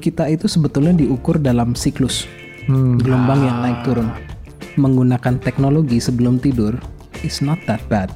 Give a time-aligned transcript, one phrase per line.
[0.00, 2.24] kita itu sebetulnya diukur dalam siklus
[3.04, 4.08] gelombang yang naik turun.
[4.80, 6.80] Menggunakan teknologi sebelum tidur
[7.20, 8.08] is not that bad.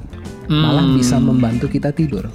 [0.49, 2.25] Malah bisa membantu kita tidur.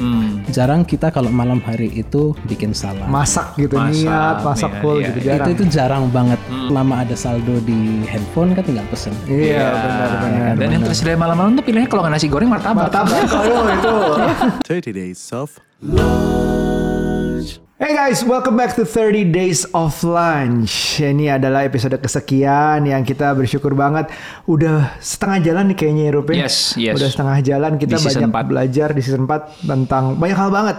[0.00, 0.40] Hmm.
[0.48, 3.04] Jarang kita kalau malam hari itu bikin salah.
[3.04, 5.28] Masak gitu Masak, niat, masak iya, full iya, gitu iya.
[5.28, 5.44] jarang.
[5.44, 6.40] itu itu jarang banget.
[6.72, 9.12] Lama ada saldo di handphone kan tinggal pesen.
[9.28, 10.54] Iya benar-benar.
[10.56, 12.88] Dan yang tersedia malam-malam tuh pilihannya kalau nggak nasi goreng martabak.
[12.88, 13.96] Martabak kalau itu.
[14.88, 15.52] 30 days of
[17.76, 20.96] Hey guys, welcome back to 30 Days of Lunch.
[20.96, 24.08] Ini adalah episode kesekian yang kita bersyukur banget
[24.48, 26.32] udah setengah jalan nih kayaknya Eropa.
[26.32, 26.96] Yes, yes.
[26.96, 28.48] Udah setengah jalan kita Di banyak 4.
[28.48, 30.76] belajar di season 4 tentang banyak hal banget.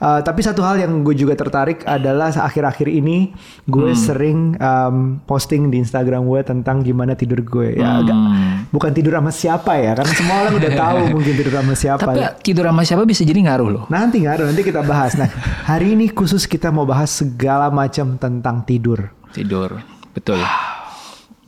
[0.00, 3.36] Uh, tapi satu hal yang gue juga tertarik adalah akhir-akhir ini
[3.68, 4.00] gue Hmm.
[4.00, 7.76] sering um, posting di Instagram gue tentang gimana tidur gue.
[7.76, 8.64] Ya, agak, Hmm.
[8.72, 12.00] bukan tidur sama siapa ya, karena semua orang udah tahu mungkin tidur sama siapa.
[12.00, 13.84] Tapi tidur sama siapa bisa jadi ngaruh loh.
[13.86, 15.20] Nanti ngaruh, nanti kita bahas.
[15.20, 15.28] Nah,
[15.68, 19.12] hari ini khusus kita mau bahas segala macam tentang tidur.
[19.30, 20.40] Tidur, betul.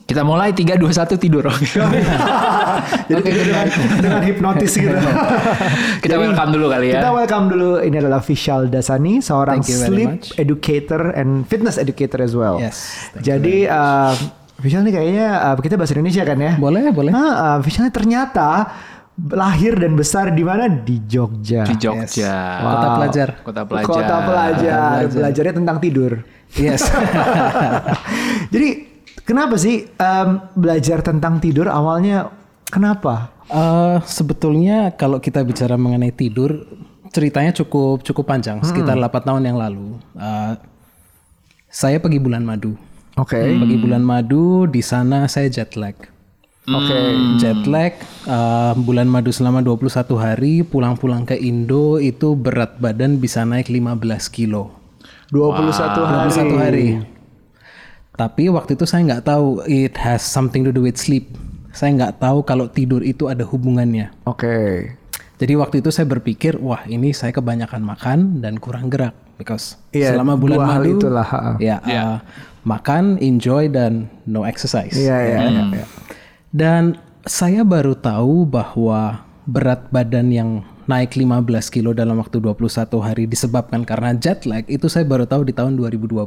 [0.02, 1.46] Kita mulai 3 2 1 tidur.
[3.09, 3.68] Jadi tidur dengan,
[4.02, 4.93] dengan hipnotis gitu.
[6.04, 7.01] Kita welcome dulu kali ya.
[7.01, 7.71] Kita welcome dulu.
[7.80, 10.27] Ini adalah Vishal Dasani, seorang sleep much.
[10.37, 12.59] educator and fitness educator as well.
[12.59, 14.12] Yes, Jadi uh,
[14.59, 16.52] Vishal nih kayaknya uh, kita bahasa Indonesia kan ya?
[16.59, 17.10] Boleh, boleh.
[17.15, 18.68] Nah, uh, Vishal ini ternyata
[19.16, 20.66] lahir dan besar di mana?
[20.66, 21.62] Di Jogja.
[21.62, 22.34] Di Jogja.
[22.59, 23.29] Kota pelajar.
[23.43, 23.87] Kota pelajar.
[23.87, 24.99] Kota pelajar.
[25.09, 26.12] Belajarnya tentang tidur.
[26.52, 26.84] Yes.
[28.55, 28.91] Jadi
[29.23, 32.30] kenapa sih em, belajar tentang tidur awalnya
[32.68, 33.32] kenapa?
[33.52, 36.65] Eh, sebetulnya kalau kita bicara mengenai tidur,
[37.12, 40.00] ceritanya cukup cukup panjang, sekitar 8 tahun yang lalu.
[40.16, 40.52] Eh,
[41.68, 42.76] saya pergi bulan madu.
[43.20, 43.37] Oke.
[43.37, 45.93] Pergi bulan madu, di sana saya jet lag.
[46.65, 47.00] Oke.
[47.37, 47.93] Jet lag,
[48.24, 54.32] eh, bulan madu selama 21 hari, pulang-pulang ke Indo itu berat badan bisa naik 15
[54.32, 54.73] kilo.
[55.28, 56.28] 21 hari.
[56.32, 56.88] 21 hari.
[58.13, 61.32] Tapi waktu itu saya nggak tahu it has something to do with sleep.
[61.73, 64.12] Saya nggak tahu kalau tidur itu ada hubungannya.
[64.28, 64.93] Oke.
[65.41, 70.15] Jadi waktu itu saya berpikir, wah ini saya kebanyakan makan dan kurang gerak, because Iya,
[70.15, 71.41] selama bulan dua hal madu, itulah, ha.
[71.59, 72.23] ya uh,
[72.62, 74.94] makan, enjoy dan no exercise.
[74.94, 75.41] Iya, iya, Ya.
[75.50, 75.87] iya, iya.
[76.55, 76.83] Dan
[77.27, 80.50] saya baru tahu bahwa berat badan yang
[80.87, 85.43] naik 15 kilo dalam waktu 21 hari disebabkan karena jet lag itu saya baru tahu
[85.43, 86.23] di tahun 2020.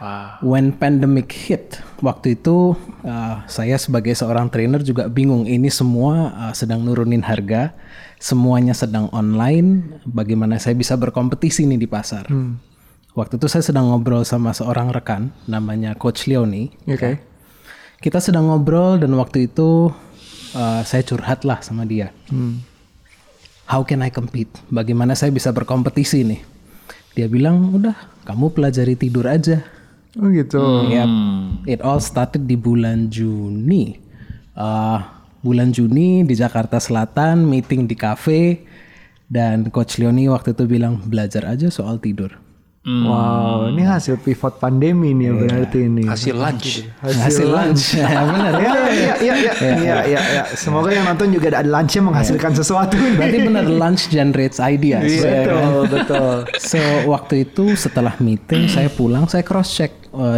[0.00, 0.40] Wah.
[0.40, 2.72] When pandemic hit, waktu itu
[3.04, 5.44] uh, saya sebagai seorang trainer juga bingung.
[5.44, 7.76] Ini semua uh, sedang nurunin harga,
[8.16, 10.00] semuanya sedang online.
[10.08, 12.24] Bagaimana saya bisa berkompetisi nih di pasar?
[13.12, 16.72] Waktu itu saya sedang ngobrol sama seorang rekan, namanya Coach Leoni.
[16.88, 17.20] Oke.
[18.00, 19.92] Kita sedang ngobrol dan waktu itu
[20.56, 22.08] uh, saya curhat lah sama dia.
[23.68, 24.50] How can I compete?
[24.72, 26.40] Bagaimana saya bisa berkompetisi nih?
[27.20, 27.94] Dia bilang, udah,
[28.24, 29.60] kamu pelajari tidur aja.
[30.18, 30.90] Oh gitu.
[30.90, 31.08] Yep.
[31.70, 33.94] It all started di bulan Juni.
[34.58, 34.98] Uh,
[35.44, 38.66] bulan Juni di Jakarta Selatan, meeting di cafe.
[39.30, 42.34] Dan Coach Leoni waktu itu bilang, belajar aja soal tidur.
[43.06, 46.04] Wow, ini hasil pivot pandemi nih berarti ini.
[46.08, 46.86] Hasil lunch.
[47.02, 47.84] Hasil lunch.
[48.00, 48.52] Ya, benar.
[48.56, 50.42] Ya, ya, ya, ya, ya, ya, ya, ya.
[50.56, 52.96] Semoga yang nonton juga ada lunchnya menghasilkan sesuatu.
[52.96, 55.04] Berarti benar lunch generates ideas.
[55.06, 55.30] ya kan?
[55.46, 56.34] betul, betul.
[56.58, 59.92] So waktu itu setelah meeting saya pulang saya cross check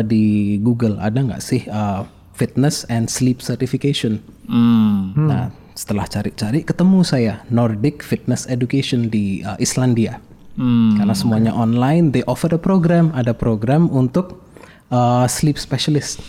[0.04, 2.04] di Google ada nggak sih uh,
[2.36, 4.20] fitness and sleep certification.
[4.50, 5.14] Hmm.
[5.16, 10.20] Nah setelah cari-cari ketemu saya Nordic Fitness Education di uh, Islandia.
[10.56, 11.00] Hmm.
[11.00, 14.44] Karena semuanya online, they offer a program, ada program untuk
[14.92, 16.20] uh, sleep specialist.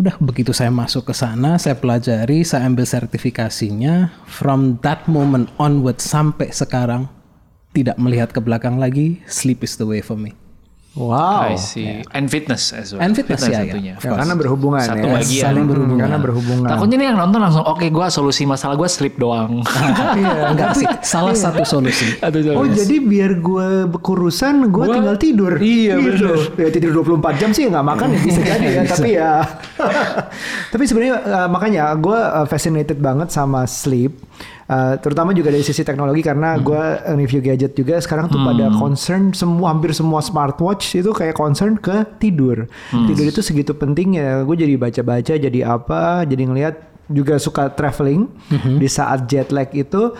[0.00, 4.08] Udah begitu saya masuk ke sana, saya pelajari, saya ambil sertifikasinya.
[4.24, 7.04] From that moment onward sampai sekarang
[7.76, 10.32] tidak melihat ke belakang lagi, sleep is the way for me.
[10.98, 11.46] Wow.
[11.46, 12.02] I see.
[12.10, 12.98] And fitness as well.
[12.98, 13.70] And fitness, ya, ya.
[13.70, 13.94] tentunya.
[13.94, 15.14] Ya, karena berhubungan Satu ya.
[15.22, 15.44] bagian.
[15.46, 16.02] Saling berhubungan.
[16.02, 16.66] Karena berhubungan.
[16.66, 19.62] Takutnya nih yang nonton langsung, oke gue solusi masalah gue sleep doang.
[20.10, 20.50] Iya.
[20.50, 22.18] Enggak sih, salah satu solusi.
[22.58, 25.54] Oh jadi biar gue kurusan gue Gua- tinggal tidur.
[25.54, 26.34] Iya, gitu.
[26.58, 28.82] Ya tidur 24 jam sih nggak makan ya bisa jadi ya.
[28.90, 29.32] tapi ya.
[30.74, 34.18] tapi sebenarnya uh, makanya gue uh, fascinated banget sama sleep.
[34.70, 36.62] Uh, terutama juga dari sisi teknologi karena Hmm.
[36.62, 36.84] gue
[37.18, 42.06] review gadget juga sekarang tuh pada concern semua hampir semua smartwatch itu kayak concern ke
[42.22, 42.70] tidur.
[42.94, 43.10] Hmm.
[43.10, 44.46] Tidur itu segitu pentingnya.
[44.46, 46.74] Gue jadi baca-baca jadi apa, jadi ngelihat
[47.10, 48.78] juga suka traveling Hmm.
[48.78, 50.14] di saat jet lag itu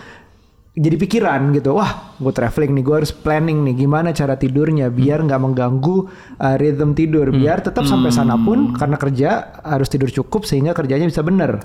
[0.71, 1.75] jadi pikiran gitu.
[1.75, 5.97] Wah gue traveling nih gue harus planning nih gimana cara tidurnya biar nggak mengganggu
[6.39, 7.27] uh, rhythm tidur.
[7.29, 9.29] Biar tetap sampai sana pun karena kerja
[9.67, 11.59] harus tidur cukup sehingga kerjanya bisa bener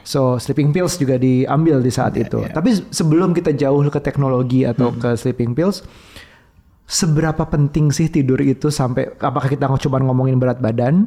[0.00, 2.40] so sleeping pills juga diambil di saat itu.
[2.50, 5.84] tapi se- sebelum kita jauh ke teknologi atau ke sleeping pills
[6.90, 11.06] seberapa penting sih tidur itu sampai apakah kita cuma ngomongin berat badan,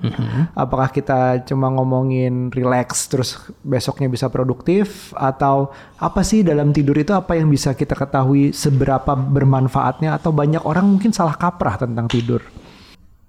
[0.55, 3.35] apakah kita cuma ngomongin relax terus
[3.67, 9.11] besoknya bisa produktif atau apa sih dalam tidur itu apa yang bisa kita ketahui seberapa
[9.11, 12.39] bermanfaatnya atau banyak orang mungkin salah kaprah tentang tidur.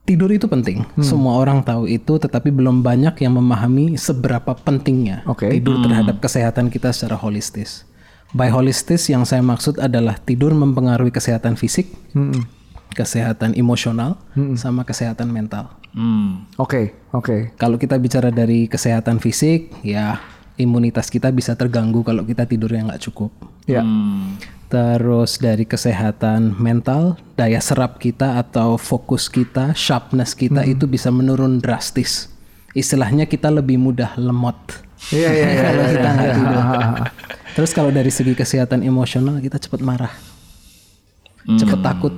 [0.04, 0.84] Tidur itu penting.
[1.00, 5.48] Semua orang tahu itu, tetapi belum banyak yang memahami seberapa pentingnya Oke.
[5.48, 7.88] tidur terhadap kesehatan kita secara holistis.
[8.34, 11.86] By holistis yang saya maksud adalah tidur mempengaruhi kesehatan fisik,
[12.90, 14.18] kesehatan emosional,
[14.58, 15.70] sama kesehatan mental.
[15.94, 16.42] Hmm.
[16.58, 17.54] Oke, oke.
[17.54, 20.18] Kalau kita bicara dari kesehatan fisik, ya
[20.58, 23.30] imunitas kita bisa terganggu kalau kita tidurnya nggak cukup.
[23.70, 23.86] Ya.
[23.86, 24.34] Hmm.
[24.66, 31.62] Terus dari kesehatan mental, daya serap kita atau fokus kita, sharpness kita itu bisa menurun
[31.62, 32.26] drastis.
[32.74, 34.58] Istilahnya kita lebih mudah lemot.
[35.14, 35.62] Iya, iya, iya.
[35.70, 36.62] kalau kita nggak tidur.
[37.54, 40.10] Terus kalau dari segi kesehatan emosional kita cepat marah,
[41.46, 42.14] cepat takut,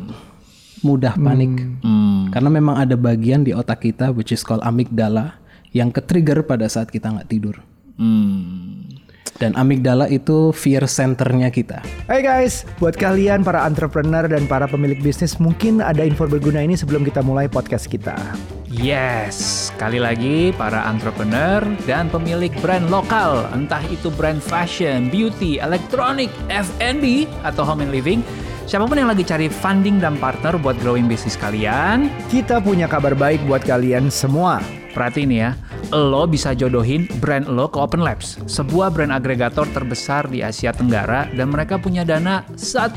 [0.80, 1.52] mudah panik.
[1.84, 2.32] Hmm.
[2.32, 5.36] Karena memang ada bagian di otak kita which is called amigdala
[5.76, 7.60] yang ke-trigger pada saat kita nggak tidur.
[8.00, 8.85] Hmm.
[9.36, 11.84] Dan amigdala itu fear centernya kita.
[12.08, 16.72] Hai guys, buat kalian para entrepreneur dan para pemilik bisnis mungkin ada info berguna ini
[16.72, 18.16] sebelum kita mulai podcast kita.
[18.66, 26.32] Yes, sekali lagi para entrepreneur dan pemilik brand lokal, entah itu brand fashion, beauty, elektronik,
[26.50, 28.20] F&B, atau home and living,
[28.66, 33.14] siapa pun yang lagi cari funding dan partner buat growing bisnis kalian, Kita punya kabar
[33.14, 34.60] baik buat kalian semua.
[34.96, 35.52] Perhatiin ya,
[35.92, 41.28] lo bisa jodohin brand lo ke Open Labs, sebuah brand agregator terbesar di Asia Tenggara
[41.36, 42.96] dan mereka punya dana 1,4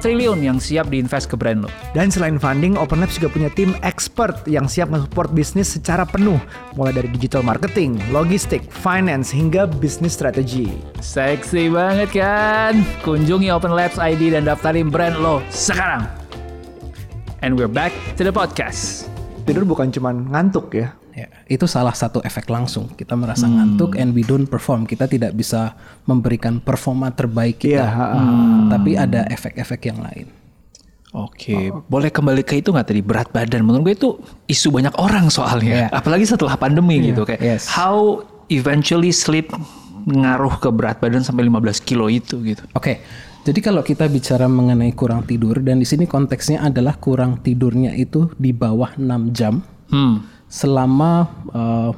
[0.00, 1.70] triliun yang siap diinvest ke brand lo.
[1.92, 6.40] Dan selain funding, Open Labs juga punya tim expert yang siap nge-support bisnis secara penuh.
[6.80, 10.72] Mulai dari digital marketing, logistik, finance, hingga bisnis strategi.
[11.04, 12.80] Seksi banget kan?
[13.04, 16.08] Kunjungi Open Labs ID dan daftarin brand lo sekarang.
[17.44, 19.13] And we're back to the podcast.
[19.44, 20.96] Tidur bukan cuman ngantuk ya.
[21.14, 22.90] Ya, itu salah satu efek langsung.
[22.90, 24.82] Kita merasa ngantuk and we don't perform.
[24.82, 25.78] Kita tidak bisa
[26.10, 27.86] memberikan performa terbaik Iya, kita.
[27.86, 28.22] ha-ha.
[28.74, 30.26] Tapi ada efek-efek yang lain.
[31.14, 33.62] Oke, boleh kembali ke itu nggak tadi berat badan?
[33.62, 34.10] Menurut gue itu
[34.50, 35.88] isu banyak orang soalnya, Iya.
[35.94, 37.70] apalagi setelah pandemi gitu kayak yes.
[37.70, 38.18] how
[38.50, 39.54] eventually sleep
[40.10, 42.66] ngaruh ke berat badan sampai 15 kilo itu gitu.
[42.74, 42.98] Oke.
[43.44, 48.32] Jadi kalau kita bicara mengenai kurang tidur dan di sini konteksnya adalah kurang tidurnya itu
[48.40, 49.60] di bawah 6 jam
[49.92, 50.24] Hmm.
[50.48, 51.90] selama eh,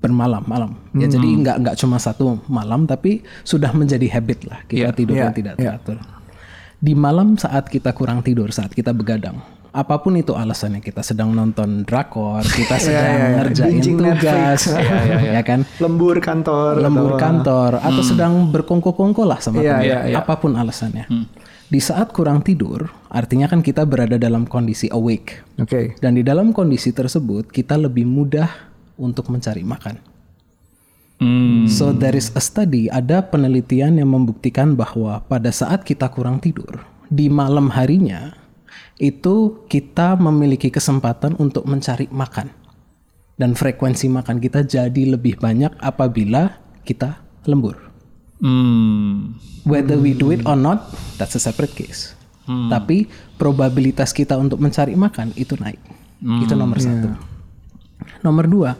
[0.00, 0.72] bermalam malam.
[0.96, 5.14] Ya jadi nggak nggak cuma satu malam tapi sudah menjadi habit lah kita Iya, tidur
[5.18, 5.76] yang tidak iya.
[5.76, 6.00] teratur.
[6.76, 9.36] Di malam saat kita kurang tidur, saat kita begadang,
[9.76, 13.34] apa pun itu alasannya kita sedang nonton drakor, kita sedang iya, iya.
[13.36, 15.36] ngerjain Binging tugas, Netflix.
[15.36, 15.60] ya kan?
[15.84, 16.72] Lembur kantor.
[16.80, 19.84] lembur atau- kantor atau sedang berkongko-kongko lah sama Iya, teman.
[19.84, 20.16] iya, iya.
[20.16, 21.04] apa pun alasannya.
[21.66, 25.44] Di saat kurang tidur, artinya kan kita berada dalam kondisi awake.
[25.60, 25.98] Oke.
[26.00, 28.48] Dan di dalam kondisi tersebut, kita lebih mudah
[28.96, 29.98] untuk mencari makan.
[31.16, 31.64] Hmm.
[31.66, 36.84] So there is a study, ada penelitian yang membuktikan bahwa pada saat kita kurang tidur,
[37.08, 38.36] di malam harinya
[38.96, 42.48] itu kita memiliki kesempatan untuk mencari makan.
[43.36, 46.56] Dan frekuensi makan kita jadi lebih banyak apabila
[46.88, 47.76] kita lembur.
[48.40, 49.36] Hmm.
[49.68, 50.88] Whether we do it or not,
[51.20, 52.16] that's a separate case.
[52.46, 53.10] Tapi
[53.42, 55.82] probabilitas kita untuk mencari makan itu naik.
[56.22, 57.10] Itu nomor satu.
[58.22, 58.70] Nomor dua,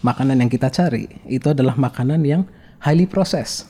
[0.00, 2.46] makanan yang kita cari itu adalah makanan yang
[2.78, 3.66] highly processed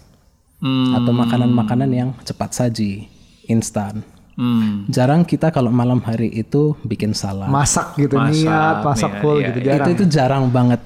[0.92, 3.09] atau makanan-makanan yang cepat saji,
[3.49, 4.04] instan.
[4.37, 4.85] Hmm.
[4.93, 7.49] Jarang kita kalau malam hari itu bikin salad.
[7.49, 9.66] Masak gitu Masak, niat, masak iya, full iya, gitu iya.
[9.73, 9.81] jarang.
[9.81, 10.81] itu itu jarang banget.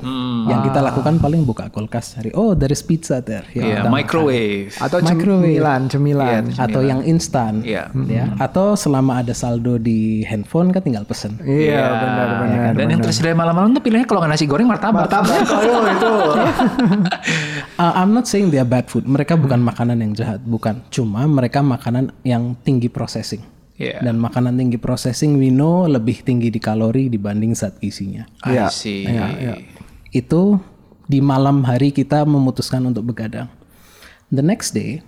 [0.46, 3.42] Yang kita lakukan paling buka kulkas cari, oh is pizza there.
[3.50, 3.94] Ya, Iya, udah makan.
[3.98, 4.70] microwave.
[4.78, 5.42] Atau Microwave.
[5.50, 6.42] cemilan, cemilan.
[6.54, 7.90] atau yang instan Iya.
[8.06, 12.72] ya atau selama ada saldo di handphone kan tinggal pesen Iya, benar-benar.
[12.78, 15.10] Dan yang tersedia malam-malam tuh pilihannya kalau nggak nasi goreng martabak.
[15.10, 16.14] Martabak oh, itu.
[17.78, 19.04] Uh, I'm not saying they are bad food.
[19.08, 20.40] Mereka bukan makanan yang jahat.
[20.44, 20.84] Bukan.
[20.92, 23.42] Cuma mereka makanan yang tinggi processing.
[23.80, 24.04] Iya.
[24.04, 28.28] dan makanan tinggi processing we know lebih tinggi di kalori dibanding zat gizinya.
[28.44, 29.08] I Iya, see.
[30.12, 30.60] itu
[31.08, 33.48] di malam hari kita memutuskan untuk begadang.
[34.28, 35.00] The next day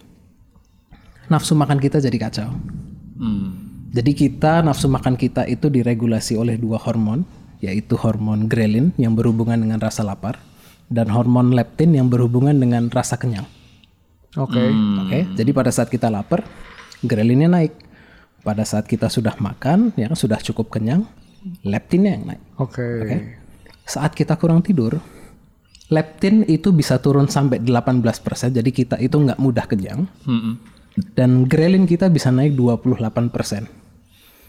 [1.28, 2.48] nafsu makan kita jadi kacau.
[3.20, 3.60] Hmm.
[3.92, 7.28] Jadi kita nafsu makan kita itu diregulasi oleh dua hormon,
[7.60, 10.40] yaitu hormon ghrelin yang berhubungan dengan rasa lapar
[10.92, 13.48] dan hormon leptin yang berhubungan dengan rasa kenyang.
[14.36, 14.60] Oke.
[15.04, 16.44] Oke, jadi pada saat kita lapar,
[17.04, 17.72] ghrelinnya naik.
[18.42, 21.06] Pada saat kita sudah makan, yang sudah cukup kenyang,
[21.62, 22.42] leptinnya yang naik.
[22.58, 22.84] Oke.
[23.86, 24.98] Saat kita kurang tidur,
[25.92, 30.08] leptin itu bisa turun sampai 18%, jadi kita itu nggak mudah kenyang.
[30.26, 30.58] Hmm.
[31.16, 33.64] Dan grelin kita bisa naik 28%.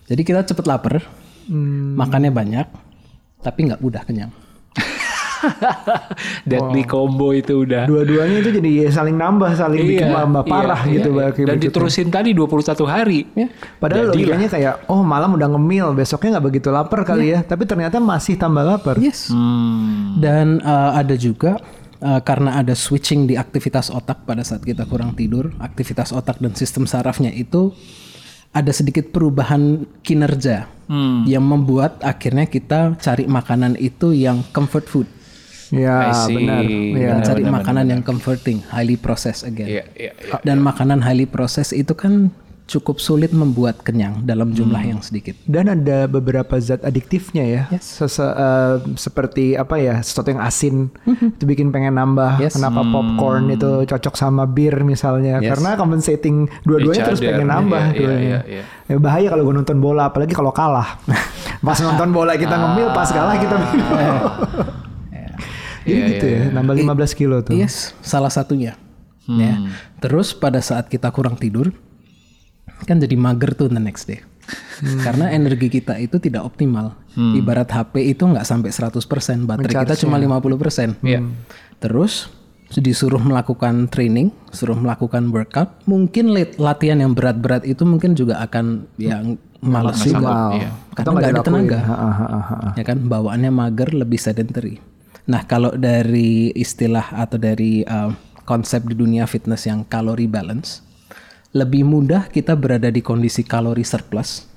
[0.10, 1.04] Jadi kita cepet lapar,
[1.44, 2.00] Hmm.
[2.00, 2.68] makannya banyak,
[3.44, 4.32] tapi nggak mudah kenyang.
[6.50, 7.86] Deadly combo itu udah.
[7.86, 11.10] Dua-duanya itu jadi saling nambah, saling bikin tambah parah iya, gitu.
[11.14, 11.30] iya.
[11.30, 13.20] bagi Dan diterusin tadi 21 hari.
[13.36, 13.48] Ya.
[13.80, 14.16] Padahal Jadilah.
[14.16, 17.40] logikanya kayak, oh malam udah ngemil, besoknya nggak begitu lapar kali ya.
[17.44, 18.96] Tapi ternyata masih tambah lapar.
[19.00, 19.32] Yes.
[19.32, 20.20] Hmm.
[20.20, 21.60] Dan uh, ada juga
[22.00, 26.56] uh, karena ada switching di aktivitas otak pada saat kita kurang tidur, aktivitas otak dan
[26.56, 27.74] sistem sarafnya itu
[28.54, 31.24] ada sedikit perubahan kinerja Hmm.
[31.24, 35.08] yang membuat akhirnya kita cari makanan itu yang comfort food.
[35.74, 36.62] Ya, benar.
[36.62, 37.18] Ya.
[37.18, 39.66] Kita cari makanan yang comforting, highly processed again.
[39.68, 40.38] Iya, iya, iya.
[40.40, 42.30] Dan makanan highly processed itu kan
[42.64, 44.92] cukup sulit membuat kenyang dalam jumlah Hmm.
[44.96, 45.36] yang sedikit.
[45.44, 51.44] Dan ada beberapa zat adiktifnya ya, Sese- eh, seperti apa ya, sesuatu yang asin itu
[51.44, 52.40] bikin pengen nambah.
[52.40, 52.56] Yes.
[52.56, 55.42] Kenapa popcorn itu cocok sama bir misalnya?
[55.42, 55.52] Yes.
[55.52, 57.84] Karena compensating dua-duanya terus pengen nambah.
[57.84, 58.40] Iya, iya, dua-duanya.
[58.48, 58.64] iya, iya.
[58.86, 61.02] Ya, bahaya kalau gue nonton bola, apalagi kalau kalah.
[61.66, 63.90] pas nonton bola kita ngemil, pas kalah kita minum.
[65.84, 67.54] Jadi Iya, gitu ya, nambah 15 kilo tuh.
[67.54, 68.76] Yes, salah satunya.
[69.26, 69.56] Ya.
[70.00, 71.72] Terus pada saat kita kurang tidur,
[72.84, 74.20] kan jadi mager tuh the next day.
[75.00, 77.00] Karena energi kita itu tidak optimal.
[77.16, 81.00] Ibarat HP itu nggak sampai 100%, baterai kita cuma 50%.
[81.02, 81.24] Iya.
[81.80, 82.28] Terus
[82.74, 88.90] disuruh melakukan training, suruh melakukan workout, mungkin lat- latihan yang berat-berat itu mungkin juga akan
[88.98, 90.26] yang malas juga.
[90.26, 90.52] Wow.
[90.58, 90.70] Iya.
[90.94, 92.70] Karena nggak ada tenaga Ha, ha, ha, ha, ha.
[92.74, 94.82] ya kan bawaannya mager lebih sedentary.
[95.24, 98.12] Nah kalau dari istilah atau dari uh,
[98.44, 100.84] konsep di dunia fitness yang kalori balance,
[101.56, 104.50] lebih mudah kita berada di kondisi kalori surplus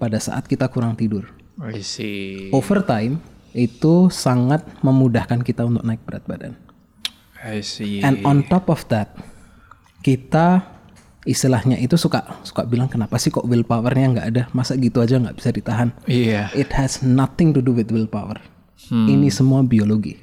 [0.00, 1.28] pada saat kita kurang tidur.
[1.60, 2.50] I see.
[2.50, 3.20] Over time
[3.54, 6.54] itu sangat memudahkan kita untuk naik berat badan.
[7.44, 8.00] I see.
[8.00, 9.12] And on top of that,
[10.00, 10.64] kita
[11.28, 14.42] istilahnya itu suka suka bilang kenapa sih kok willpowernya nggak ada?
[14.56, 15.92] Masa gitu aja nggak bisa ditahan?
[16.08, 16.50] Iya.
[16.56, 18.40] It has nothing to do with willpower.
[18.84, 20.20] Ini semua biologi.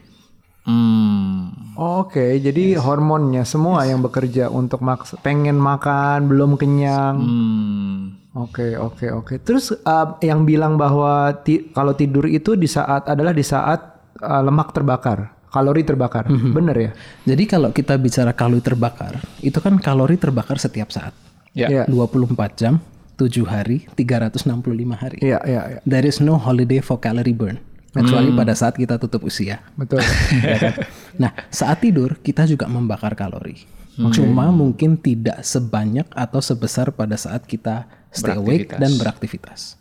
[0.61, 1.73] Hmm.
[1.73, 7.15] Oke, jadi hormonnya semua yang bekerja untuk maks pengen makan belum kenyang.
[7.17, 7.99] Hmm.
[8.37, 9.33] Oke, oke, oke.
[9.41, 13.81] Terus uh, yang bilang bahwa ti- kalau tidur itu di saat adalah di saat
[14.21, 16.29] uh, lemak terbakar, kalori terbakar.
[16.29, 16.91] Bener ya?
[17.25, 21.11] Jadi kalau kita bicara kalori terbakar, itu kan kalori terbakar setiap saat.
[21.51, 21.67] Ya.
[21.67, 21.83] Iya.
[21.91, 22.79] 24 jam,
[23.19, 24.47] 7 hari, 365
[24.95, 25.17] hari.
[25.19, 25.79] Iya, iya, iya.
[25.83, 27.59] There is no holiday for calorie burn.
[27.91, 29.59] Kecuali pada saat kita tutup usia.
[29.75, 29.99] Betul.
[30.41, 30.73] Ya kan?
[31.19, 33.67] Nah, saat tidur kita juga membakar kalori.
[34.15, 39.75] Cuma mungkin tidak sebanyak atau sebesar pada saat kita stay awake dan beraktivitas.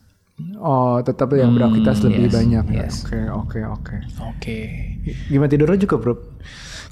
[0.57, 2.65] oh, tetap yang beraktivitas lebih yes, banyak.
[2.73, 2.89] ya.
[2.91, 3.97] Oke, oke, oke.
[4.35, 4.59] Oke.
[5.31, 6.15] Gimana tidurnya juga, Bro?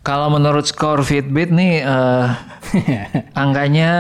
[0.06, 2.26] Kalau menurut skor Fitbit nih eh,
[3.42, 3.90] angkanya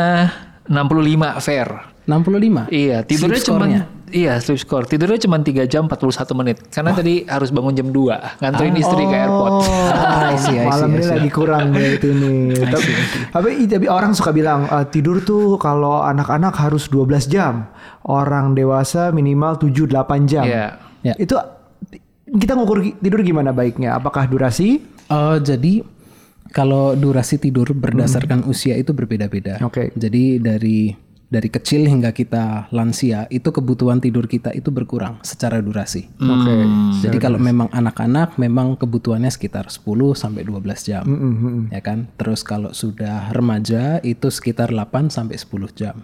[0.70, 1.68] 65 fair.
[2.06, 2.70] 65.
[2.72, 3.66] Iya, tidurnya cuma?
[4.12, 4.84] Iya, sleep score.
[4.88, 6.56] Tidurnya cuma 3 jam 41 menit.
[6.72, 9.52] Karena tadi harus bangun jam 2, nganterin istri ke airport.
[9.98, 12.40] Ah, I see, I see, Malam I ini lagi kurang berarti nih.
[12.74, 12.90] tapi,
[13.32, 17.68] tapi, tapi orang suka bilang "Ah, tidur tuh kalau anak-anak harus 12 jam,
[18.06, 20.44] orang dewasa minimal 7-8 jam.
[20.48, 20.80] Iya.
[21.04, 21.14] Ya.
[21.20, 21.36] Itu
[22.28, 23.96] kita ngukur tidur gimana baiknya?
[23.96, 24.80] Apakah durasi?
[25.08, 25.84] Oh, jadi
[26.52, 29.60] kalau durasi tidur berdasarkan usia itu berbeda-beda.
[29.64, 29.92] Oke.
[29.96, 36.08] Jadi dari dari kecil hingga kita lansia itu kebutuhan tidur kita itu berkurang secara durasi.
[36.16, 36.54] Oke.
[37.04, 39.84] Jadi kalau memang anak-anak memang kebutuhannya sekitar 10
[40.16, 41.04] sampai 12 jam.
[41.68, 42.08] Ya kan?
[42.16, 45.96] Terus kalau sudah remaja itu sekitar 8 sampai 10 jam.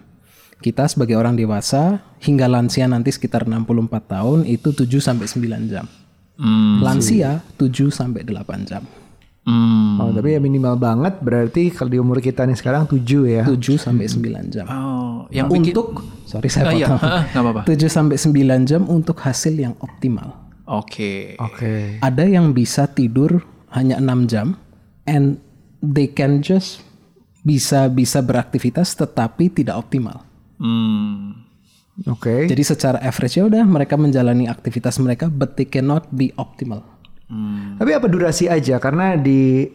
[0.61, 5.85] Kita sebagai orang dewasa hingga lansia nanti sekitar 64 tahun itu 7 sampai 9 jam.
[6.85, 8.85] Lansia 7 sampai 8 jam.
[9.45, 10.01] Hmm.
[10.01, 13.43] Oh, tapi ya minimal banget berarti kalau di umur kita nih sekarang 7 ya.
[13.45, 14.65] 7 sampai 9 jam.
[14.65, 17.05] Oh, yang bikin Untuk sorry saya iya, potong.
[17.05, 17.61] ah, nggak apa-apa.
[17.69, 20.33] 7 sampai 9 jam untuk hasil yang optimal.
[20.65, 21.37] Oke.
[21.37, 22.01] Oke.
[22.01, 24.57] Ada yang bisa tidur hanya 6 jam
[25.05, 25.37] and
[25.77, 26.81] they can just
[27.45, 30.25] bisa bisa beraktivitas tetapi tidak optimal.
[30.57, 31.45] Hmm.
[32.09, 32.49] Oke.
[32.49, 36.81] Jadi secara average ya udah mereka menjalani aktivitas mereka but they cannot be optimal.
[37.75, 39.65] Tapi apa durasi aja karena di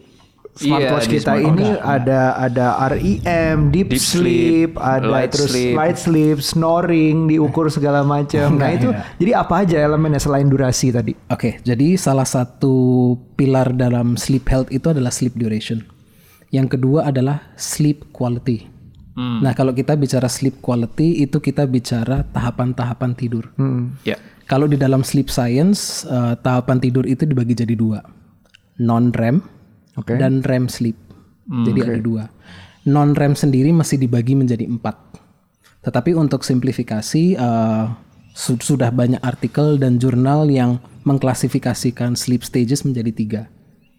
[0.55, 5.51] smartwatch Iya, di kita ini ada ada REM, deep, Deep sleep, sleep, ada light terus
[5.51, 5.73] sleep.
[5.75, 8.55] light sleep, snoring diukur segala macam.
[8.59, 11.15] nah, itu jadi apa aja elemennya selain durasi tadi?
[11.31, 15.83] Oke, jadi salah satu pilar dalam sleep health itu adalah sleep duration.
[16.51, 18.67] Yang kedua adalah sleep quality.
[19.21, 23.53] Nah, kalau kita bicara sleep quality itu kita bicara tahapan-tahapan tidur.
[24.01, 24.17] Ya.
[24.49, 28.01] Kalau di dalam sleep science, eh, tahapan tidur itu dibagi jadi dua,
[28.81, 29.41] non REM
[29.97, 30.17] Oke.
[30.17, 30.97] dan REM sleep.
[31.51, 32.23] jadi ada dua.
[32.87, 34.95] Non REM sendiri masih dibagi menjadi empat.
[35.83, 37.85] Tetapi untuk simplifikasi eh,
[38.31, 43.41] su- sudah banyak artikel dan jurnal yang mengklasifikasikan sleep stages menjadi tiga,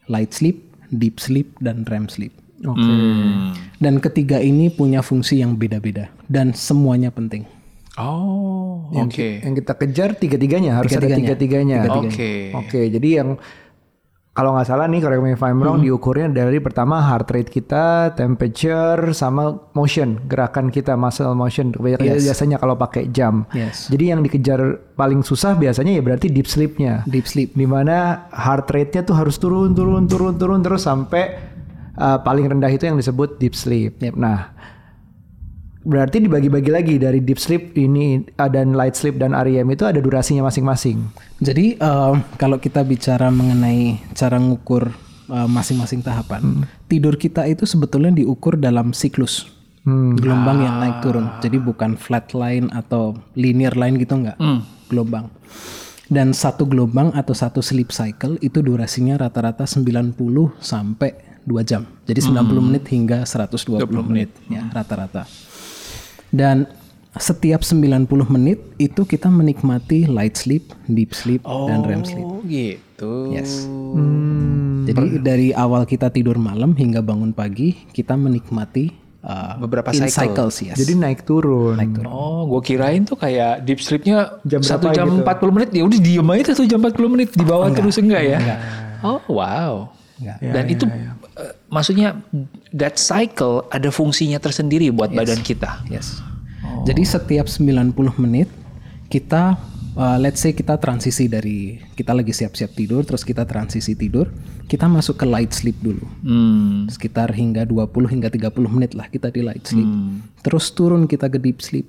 [0.06, 0.62] light sleep,
[0.94, 2.32] deep sleep, dan REM sleep.
[2.62, 2.94] Oke.
[3.82, 7.42] Dan ketiga ini punya fungsi yang beda-beda dan semuanya penting.
[8.00, 9.44] Oh, oke.
[9.44, 11.84] Yang kita kejar tiga-tiganya harus ada Tiga-tiganya.
[11.92, 12.48] Oke.
[12.56, 13.36] Oke, jadi yang
[14.32, 18.16] kalau nggak salah nih, correct me if I'm wrong, diukurnya dari pertama heart rate kita,
[18.16, 21.68] temperature, sama motion, gerakan kita, muscle motion.
[21.68, 23.44] Kebanyakan biasanya kalau pakai jam.
[23.52, 23.92] Yes.
[23.92, 27.04] Jadi yang dikejar paling susah biasanya ya berarti deep sleep-nya.
[27.04, 27.52] Deep sleep.
[27.52, 31.36] Di mana heart rate-nya tuh harus turun, turun, turun, turun terus sampai
[32.00, 34.00] uh, paling rendah itu yang disebut deep sleep.
[34.00, 34.16] Yep.
[34.16, 34.48] Nah,
[35.82, 39.98] berarti dibagi-bagi lagi dari deep sleep ini uh, dan light sleep dan REM itu ada
[39.98, 41.02] durasinya masing-masing.
[41.42, 44.94] Jadi eh, kalau kita bicara mengenai cara ngukur
[45.30, 49.50] eh, masing-masing tahapan, tidur kita itu sebetulnya diukur dalam siklus.
[49.82, 51.26] Gelombang yang naik turun.
[51.42, 54.38] Jadi bukan flat line atau linear line gitu enggak.
[54.86, 55.26] Gelombang.
[56.06, 60.14] Dan satu gelombang atau satu sleep cycle itu durasinya rata-rata 90
[60.62, 61.82] sampai 2 jam.
[62.06, 65.26] Jadi 90 menit hingga 120 menit ya rata-rata.
[66.32, 66.64] Dan
[67.20, 72.24] setiap 90 menit itu kita menikmati light sleep, deep sleep, dan REM sleep.
[72.24, 73.36] Oh, gitu.
[73.36, 73.68] Yes.
[74.88, 78.88] Jadi dari awal kita tidur malam hingga bangun pagi, kita menikmati
[79.28, 80.32] uh, Beberapa in cycle.
[80.32, 80.76] cycles, yes.
[80.80, 81.76] Jadi naik turun.
[82.08, 85.22] Oh, gue kirain tuh kayak deep sleepnya Jam satu jam gitu?
[85.22, 88.38] 40 menit ya udah diem aja satu jam 40 menit di bawah terus enggak ya?
[89.04, 89.92] Oh, wow.
[90.20, 90.38] Enggak.
[90.40, 92.20] Dan itu eh, maksudnya
[92.74, 95.84] that cycle ada fungsinya tersendiri buat badan kita.
[95.88, 96.20] Yes.
[96.82, 98.50] Jadi setiap 90 menit
[99.12, 99.60] kita
[99.96, 104.32] uh, let's say kita transisi dari kita lagi siap-siap tidur terus kita transisi tidur,
[104.68, 106.04] kita masuk ke light sleep dulu.
[106.24, 106.88] Hmm.
[106.88, 109.88] Sekitar hingga 20 hingga 30 menit lah kita di light sleep.
[110.40, 111.86] Terus turun kita ke deep sleep.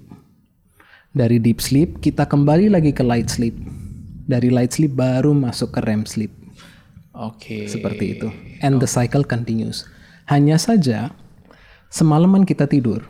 [1.14, 3.56] Dari deep sleep kita kembali lagi ke light sleep.
[4.24, 6.43] Dari light sleep baru masuk ke REM sleep.
[7.14, 7.70] Oke.
[7.70, 8.28] Seperti itu.
[8.66, 9.86] And the cycle continues.
[10.26, 11.14] Hanya saja
[11.94, 13.06] semalaman kita tidur,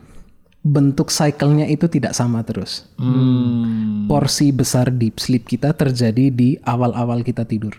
[0.63, 2.87] bentuk cycle-nya itu tidak sama terus.
[2.99, 4.07] Hmm.
[4.11, 7.75] Porsi besar deep sleep kita terjadi di awal-awal kita tidur.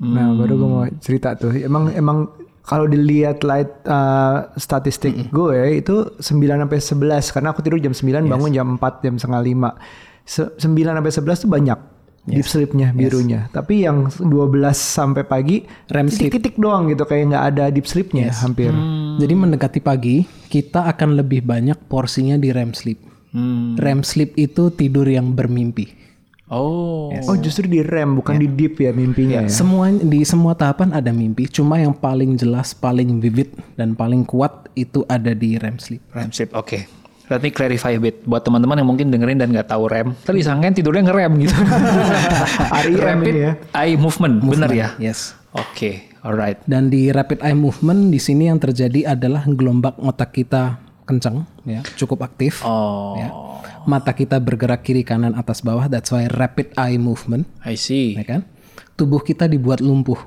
[0.00, 1.54] Nah, baru gue mau cerita tuh.
[1.54, 2.32] Emang emang
[2.64, 8.24] kalau dilihat light uh, statistik gue itu 9 sampai 11 karena aku tidur jam 9
[8.24, 10.24] bangun jam 4 jam setengah 5.
[10.24, 11.78] Se 9 sampai 11 tuh banyak
[12.24, 13.52] deep sleepnya birunya.
[13.52, 14.32] Tapi yang 12
[14.72, 15.56] sampai pagi
[15.92, 16.32] REM sleep.
[16.32, 18.72] titik-titik doang gitu kayak nggak ada deep sleepnya hampir.
[19.20, 22.98] Jadi mendekati pagi, kita akan lebih banyak porsinya di REM sleep.
[23.34, 23.76] Hmm.
[23.76, 26.04] REM sleep itu tidur yang bermimpi.
[26.52, 27.08] Oh.
[27.24, 29.50] Oh, justru di REM bukan di deep ya mimpinya ya.
[29.50, 34.68] Semua di semua tahapan ada mimpi, cuma yang paling jelas, paling vivid dan paling kuat
[34.76, 36.02] itu ada di REM sleep.
[36.12, 36.52] REM sleep.
[36.52, 37.03] Oke.
[37.24, 40.12] Let me clarify a bit buat teman-teman yang mungkin dengerin dan nggak tahu REM.
[40.20, 41.56] Tadi disangkain tidurnya ngerem gitu.
[43.00, 43.52] REM Rapid ya.
[43.72, 44.88] eye movement, bener ya?
[45.00, 45.32] Yes.
[45.56, 46.60] Oke, alright.
[46.68, 51.80] Dan di rapid eye movement di sini yang terjadi adalah gelombang otak kita kencang, ya,
[51.96, 52.60] cukup aktif.
[52.60, 53.28] Oh, ya.
[53.86, 55.88] Mata kita bergerak kiri kanan atas bawah.
[55.88, 58.18] That's why rapid eye movement, I see.
[58.18, 58.40] ya kan?
[58.98, 60.18] Tubuh kita dibuat lumpuh.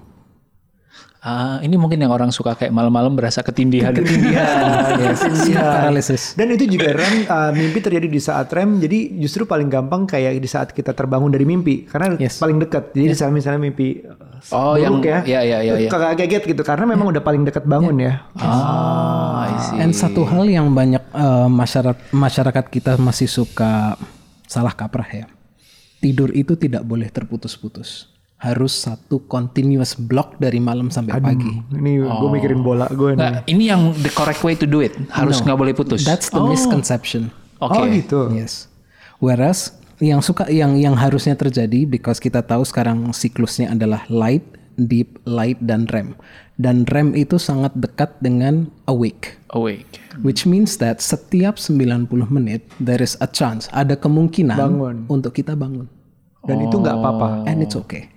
[1.18, 3.90] Ah, ini mungkin yang orang suka kayak malam-malam berasa ketindihan.
[3.90, 5.02] Ketindihan.
[5.18, 6.38] Sleep paralysis.
[6.38, 8.78] Dan itu juga REM uh, mimpi terjadi di saat REM.
[8.78, 12.38] Jadi justru paling gampang kayak di saat kita terbangun dari mimpi karena Yes.
[12.38, 12.94] paling dekat.
[12.94, 15.42] Jadi di saat misalnya mimpi uh, Oh, buruk yang- ya.
[15.42, 15.90] ya, ya, ya, ya.
[15.90, 18.22] Kagak kaget gitu karena memang udah paling dekat bangun ya.
[18.38, 19.78] Ah, I see.
[19.82, 23.98] And satu hal yang banyak eh, masyarakat masyarakat kita masih suka
[24.46, 25.26] salah kaprah ya.
[25.98, 28.14] Tidur itu tidak boleh terputus-putus.
[28.38, 31.58] Harus satu continuous block dari malam sampai pagi.
[31.74, 32.30] Ini gue Oh.
[32.30, 33.18] mikirin bola gue nih.
[33.18, 34.94] Nggak, ini yang the correct way to do it.
[35.10, 36.06] Harus nggak boleh putus.
[36.06, 37.34] That's the misconception.
[37.58, 37.74] Oke.
[37.74, 38.30] Oh gitu.
[38.30, 38.70] Yes.
[39.18, 44.46] Whereas yang suka yang yang harusnya terjadi because kita tahu sekarang siklusnya adalah light,
[44.78, 46.14] deep, light dan REM.
[46.54, 49.42] Dan REM itu sangat dekat dengan awake.
[49.54, 49.98] Awake.
[50.22, 54.98] Which means that setiap 90 menit there is a chance, ada kemungkinan Bangun.
[55.10, 55.90] untuk kita bangun.
[56.46, 57.50] Dan itu nggak apa-apa.
[57.50, 58.14] And it's okay.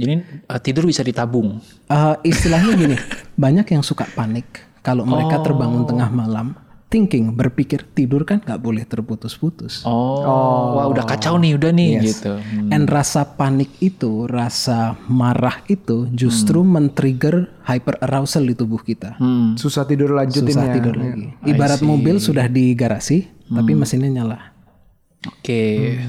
[0.00, 0.14] Jadi
[0.48, 1.60] eh, tidur bisa ditabung.
[1.86, 2.96] Uh, istilahnya gini,
[3.44, 4.48] banyak yang suka panik
[4.80, 6.56] kalau mereka terbangun tengah malam,
[6.90, 9.86] thinking, berpikir tidur kan nggak boleh terputus-putus.
[9.86, 10.74] Oh.
[10.76, 12.40] Wah, udah kacau nih, udah nih gitu.
[12.72, 19.20] And rasa panik itu, rasa marah itu justru men-trigger hyper arousal di tubuh kita.
[19.22, 19.54] Hmm.
[19.54, 20.74] Susah tidur lanjutin Susah ya.
[20.74, 21.30] tidur lagi.
[21.46, 24.49] Ibarat mobil sudah di garasi, tapi mesinnya nyala.
[25.28, 26.00] Oke.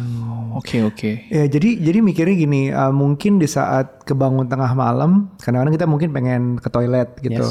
[0.56, 1.12] oke oke.
[1.28, 6.10] Ya jadi jadi mikirnya gini, uh, mungkin di saat kebangun tengah malam, kadang-kadang kita mungkin
[6.15, 7.43] pengen ke toilet gitu.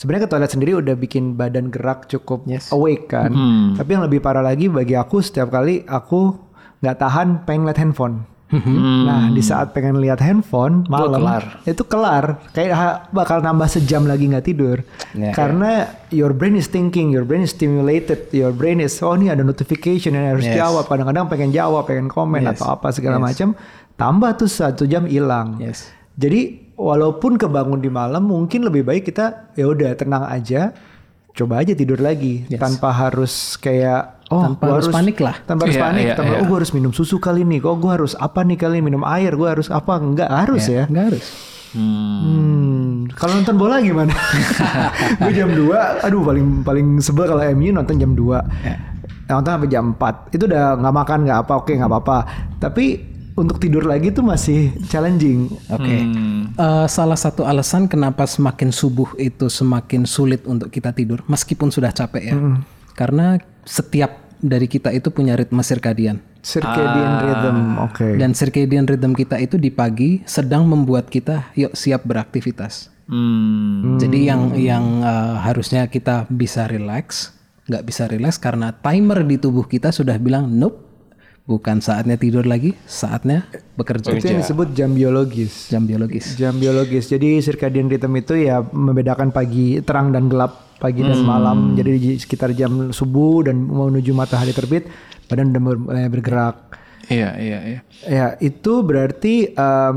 [0.00, 2.72] Sebenarnya ke toilet sendiri udah bikin badan gerak cukup Yes.
[2.72, 3.28] awake kan.
[3.28, 3.76] Hmm.
[3.76, 6.32] Tapi yang lebih parah lagi bagi aku setiap kali aku
[6.80, 8.24] nggak tahan pengen lihat handphone.
[8.54, 9.02] Hmm.
[9.02, 11.64] Nah di saat pengen lihat handphone malam kelar.
[11.64, 15.32] itu kelar kayak ha- bakal nambah sejam lagi nggak tidur Ya.
[15.32, 15.70] karena
[16.08, 20.12] your brain is thinking, your brain is stimulated, your brain is oh ini ada notification
[20.12, 20.56] yang harus Yes.
[20.58, 20.84] jawab.
[20.84, 22.56] Kadang-kadang pengen jawab, pengen komen Yes.
[22.56, 23.24] atau apa segala Yes.
[23.26, 23.48] macam.
[23.94, 25.56] Tambah tuh satu jam hilang.
[25.56, 25.88] Yes.
[26.12, 26.40] Jadi
[26.74, 30.76] walaupun kebangun di malam, mungkin lebih baik kita ya udah tenang aja,
[31.32, 32.58] coba aja tidur lagi Yes.
[32.58, 35.36] tanpa harus kayak oh Tanpa gua harus panik lah.
[35.42, 36.40] tanpa harus Iya, panik, iya, tanpa iya.
[36.40, 39.32] oh gue harus minum susu kali nih, kok gue harus apa nih kali minum air,
[39.32, 40.84] gue harus apa enggak harus ya.
[40.86, 41.26] Nggak harus.
[41.72, 44.12] Hmm, kalau nonton bola gimana?
[45.20, 49.28] gue jam 2, aduh paling paling sebel kalau MU nonton jam 2.
[49.28, 50.30] Nonton sampai jam 4.
[50.30, 52.18] Itu udah nggak makan nggak apa, oke nggak apa-apa.
[52.58, 52.84] Tapi
[53.36, 55.48] untuk tidur lagi tuh masih challenging.
[55.72, 55.96] Oke.
[56.04, 56.52] Hmm.
[56.52, 61.92] Eh, salah satu alasan kenapa semakin subuh itu semakin sulit untuk kita tidur, meskipun sudah
[61.92, 62.36] capek ya,
[62.92, 66.18] karena setiap dari kita itu punya ritme sirkadian.
[66.42, 68.06] Circadian rhythm, oke.
[68.18, 72.90] Dan circadian rhythm kita itu di pagi sedang membuat kita yuk siap beraktivitas.
[73.06, 73.96] Hmm.
[74.02, 77.32] Jadi yang yang eh, harusnya kita bisa relax,
[77.70, 80.91] nggak bisa relax karena timer di tubuh kita sudah bilang nope,
[81.52, 83.44] bukan saatnya tidur lagi, saatnya
[83.76, 84.08] bekerja.
[84.10, 85.68] Itu yang disebut jam biologis.
[85.68, 86.32] Jam biologis.
[86.34, 87.04] Jam biologis.
[87.06, 91.76] Jadi circadian rhythm itu ya membedakan pagi terang dan gelap, pagi dan malam.
[91.76, 94.88] Jadi di sekitar jam subuh dan menuju matahari terbit,
[95.28, 96.80] badan udah mulai bergerak.
[97.06, 97.80] Iya iya iya.
[98.02, 99.96] Ya itu berarti em,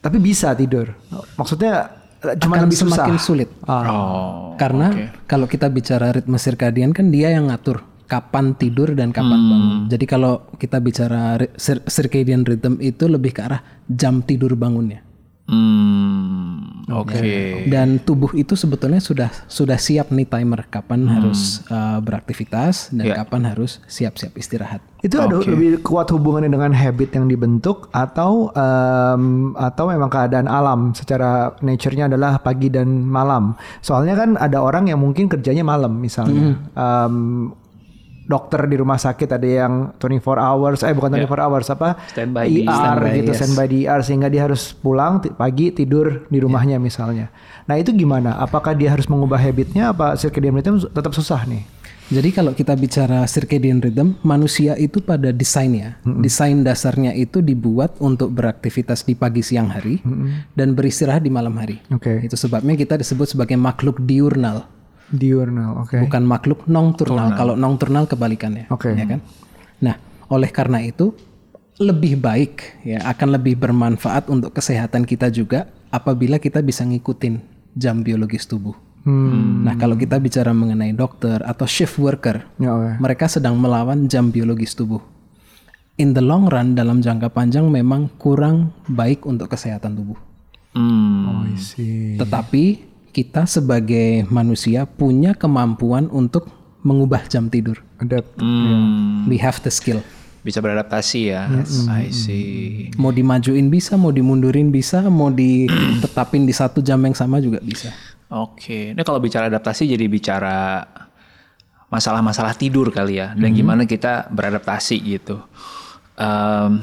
[0.00, 0.90] tapi bisa tidur.
[1.36, 2.02] Maksudnya
[2.40, 3.04] cuma Akan lebih susah.
[3.04, 3.48] semakin sulit.
[3.62, 4.56] Ah, Oh.
[4.56, 4.90] Karena
[5.24, 9.70] kalau kita bicara ritme sirkadian kan dia yang ngatur kapan tidur dan kapan bangun.
[9.88, 11.40] Jadi kalau kita bicara
[11.88, 15.00] circadian rhythm itu lebih ke arah jam tidur bangunnya.
[15.44, 16.84] Hmm.
[16.88, 17.64] Oke.
[17.68, 23.14] Dan tubuh itu sebetulnya sudah sudah siap nih timer kapan harus uh, beraktivitas dan Ya.
[23.24, 24.80] kapan harus siap-siap istirahat.
[25.04, 30.96] itu ada lebih kuat hubungannya dengan habit yang dibentuk atau em, atau memang keadaan alam
[30.96, 33.52] secara nature-nya adalah pagi dan malam.
[33.84, 36.56] Soalnya kan ada orang yang mungkin kerjanya malam misalnya.
[36.72, 37.52] Em,
[38.24, 42.72] dokter di rumah sakit ada yang 24 hours eh bukan 24 hours apa Standby IR
[42.72, 43.38] standby, gitu yes.
[43.38, 47.28] standby di IR sehingga dia harus pulang pagi tidur di rumahnya misalnya.
[47.64, 48.36] Nah, itu gimana?
[48.40, 51.64] Apakah dia harus mengubah habitnya apa circadian rhythm tetap susah nih?
[52.12, 58.28] Jadi kalau kita bicara circadian rhythm, manusia itu pada desainnya, desain dasarnya itu dibuat untuk
[58.36, 60.04] beraktivitas di pagi siang hari
[60.52, 61.80] dan beristirahat di malam hari.
[61.88, 62.20] Oke.
[62.20, 64.68] Itu sebabnya kita disebut sebagai makhluk diurnal,
[65.10, 66.00] Diurnal, oke.
[66.00, 67.36] bukan makhluk nocturnal.
[67.36, 68.96] Kalau nocturnal kebalikannya, Oke.
[68.96, 69.20] ya kan?
[69.80, 69.96] Nah,
[70.32, 71.12] oleh karena itu
[71.76, 77.42] lebih baik ya akan lebih bermanfaat untuk kesehatan kita juga apabila kita bisa ngikutin
[77.74, 78.74] jam biologis tubuh.
[79.04, 79.66] Hmm.
[79.68, 82.90] Nah, kalau kita bicara mengenai dokter atau shift worker, Ya, oke.
[83.02, 85.02] mereka sedang melawan jam biologis tubuh.
[85.94, 90.18] In the long run, dalam jangka panjang memang kurang baik untuk kesehatan tubuh.
[90.72, 91.28] Hmm.
[91.28, 92.16] Oh, I see.
[92.16, 96.50] Tetapi kita sebagai manusia punya kemampuan untuk
[96.82, 97.78] mengubah jam tidur.
[98.02, 98.42] Adapt.
[98.42, 99.30] Hmm.
[99.30, 100.02] We have the skill.
[100.42, 101.48] Bisa beradaptasi ya.
[101.88, 102.90] I see.
[103.00, 107.94] Mau dimajuin bisa, mau dimundurin bisa, mau ditetapin di satu jam yang sama juga bisa.
[108.28, 108.92] Oke.
[108.92, 110.84] Ini kalau bicara adaptasi jadi bicara
[111.88, 115.38] masalah-masalah tidur kali ya dan gimana kita beradaptasi gitu.
[116.18, 116.82] Em,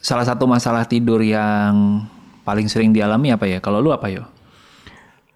[0.00, 2.02] salah satu masalah tidur yang
[2.42, 3.62] paling sering dialami apa ya?
[3.62, 4.24] Kalau lu apa yo?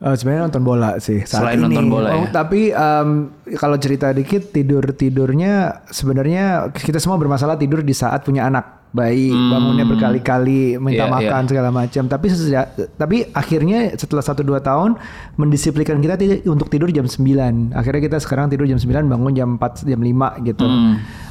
[0.04, 1.64] Eh, sebenarnya nonton bola sih saat Selain ini.
[1.64, 2.28] nonton bola Oh, ya?
[2.28, 3.08] Tapi em,
[3.56, 9.32] kalau cerita dikit tidur tidurnya sebenarnya kita semua bermasalah tidur di saat punya anak bayi
[9.32, 12.04] bangunnya berkali-kali minta Iya, makan segala macam.
[12.04, 12.64] Tapi sejak,
[12.94, 15.00] tapi akhirnya setelah 1-2 tahun
[15.34, 16.14] mendisiplinkan kita
[16.46, 20.46] untuk tidur jam 9 Akhirnya kita sekarang tidur jam 9 bangun jam 4 jam 5
[20.46, 20.68] gitu.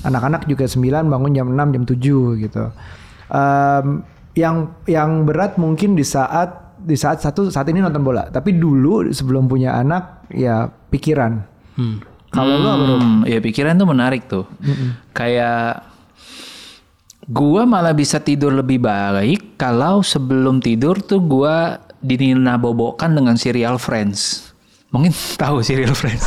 [0.01, 2.63] Anak-anak juga 9 bangun jam 6 jam 7 gitu.
[3.29, 4.01] Em,
[4.33, 9.07] yang yang berat mungkin di saat di saat satu saat ini nonton bola tapi dulu
[9.09, 11.39] sebelum punya anak ya pikiran
[12.33, 12.97] kalau lu apa Rum?
[12.97, 14.45] Hmm, ya pikiran tuh menarik tuh.
[15.13, 15.85] Kayak
[17.29, 24.52] gua malah bisa tidur lebih baik kalau sebelum tidur tuh gua dininabobokan dengan serial Friends.
[24.93, 26.21] Mungkin tahu serial Friends.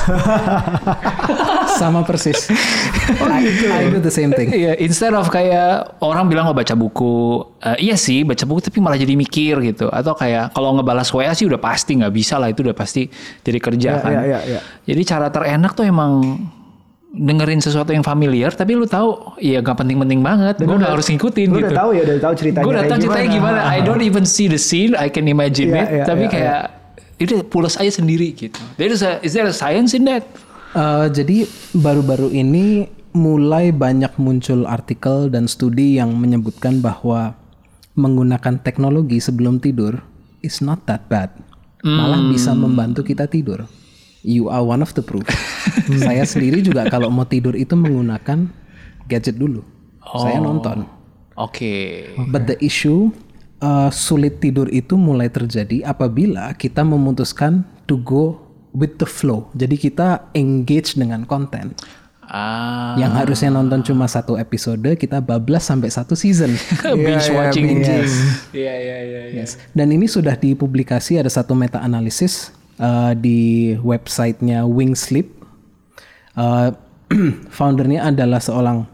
[1.79, 2.50] Sama persis.
[3.22, 4.50] I, I do the same thing.
[4.50, 8.83] Iya, instead of kayak orang bilang mau baca buku, eh, iya sih baca buku tapi
[8.83, 9.87] malah jadi mikir gitu.
[9.87, 13.07] Atau kayak kalau ngebalas WA sih udah pasti nggak bisa lah itu udah pasti
[13.46, 14.11] jadi kerja Ya, kan.
[14.11, 14.61] ya, ya, ya.
[14.83, 16.35] Jadi cara terenak tuh emang
[17.16, 20.59] dengerin sesuatu yang familiar tapi lu tahu ya gak penting-penting banget.
[20.61, 21.70] Gue gak harus ngikutin Lu gitu.
[21.70, 23.59] udah tahu ya, udah tahu ceritanya Gue udah tahu ceritanya gimana.
[23.62, 25.88] I don't even see the scene, I can imagine Iya, it.
[25.88, 26.61] iya, tapi iya, kayak
[27.16, 28.61] itu pulas aja sendiri gitu.
[28.76, 30.24] There is a, is there a science in that?
[30.76, 32.85] Eh, jadi baru-baru ini
[33.16, 37.33] mulai banyak muncul artikel dan studi yang menyebutkan bahwa
[37.96, 40.05] menggunakan teknologi sebelum tidur
[40.44, 41.33] is not that bad.
[41.87, 43.64] Malah bisa membantu kita tidur.
[44.26, 45.24] You are one of the proof.
[46.05, 48.50] Saya sendiri juga kalau mau tidur itu menggunakan
[49.07, 49.62] gadget dulu.
[50.02, 50.85] Saya nonton.
[51.38, 52.11] Oke.
[52.29, 53.14] But the issue
[53.61, 58.40] uh, sulit tidur itu mulai terjadi apabila kita memutuskan to go
[58.77, 59.49] with the flow.
[59.57, 61.73] Jadi kita engage dengan konten.
[62.27, 66.59] Ah, Yang harusnya nonton cuma satu episode, kita bablas sampai satu season.
[66.99, 67.64] binge iya, watching.
[67.71, 67.87] binge.
[68.51, 69.23] Iya iya iya.
[69.31, 69.42] iya.
[69.47, 69.62] Yes.
[69.71, 72.51] Dan ini sudah dipublikasi ada satu meta analisis
[72.83, 75.31] uh, di websitenya Wing Sleep.
[76.35, 76.75] Uh,
[77.57, 78.90] foundernya adalah seorang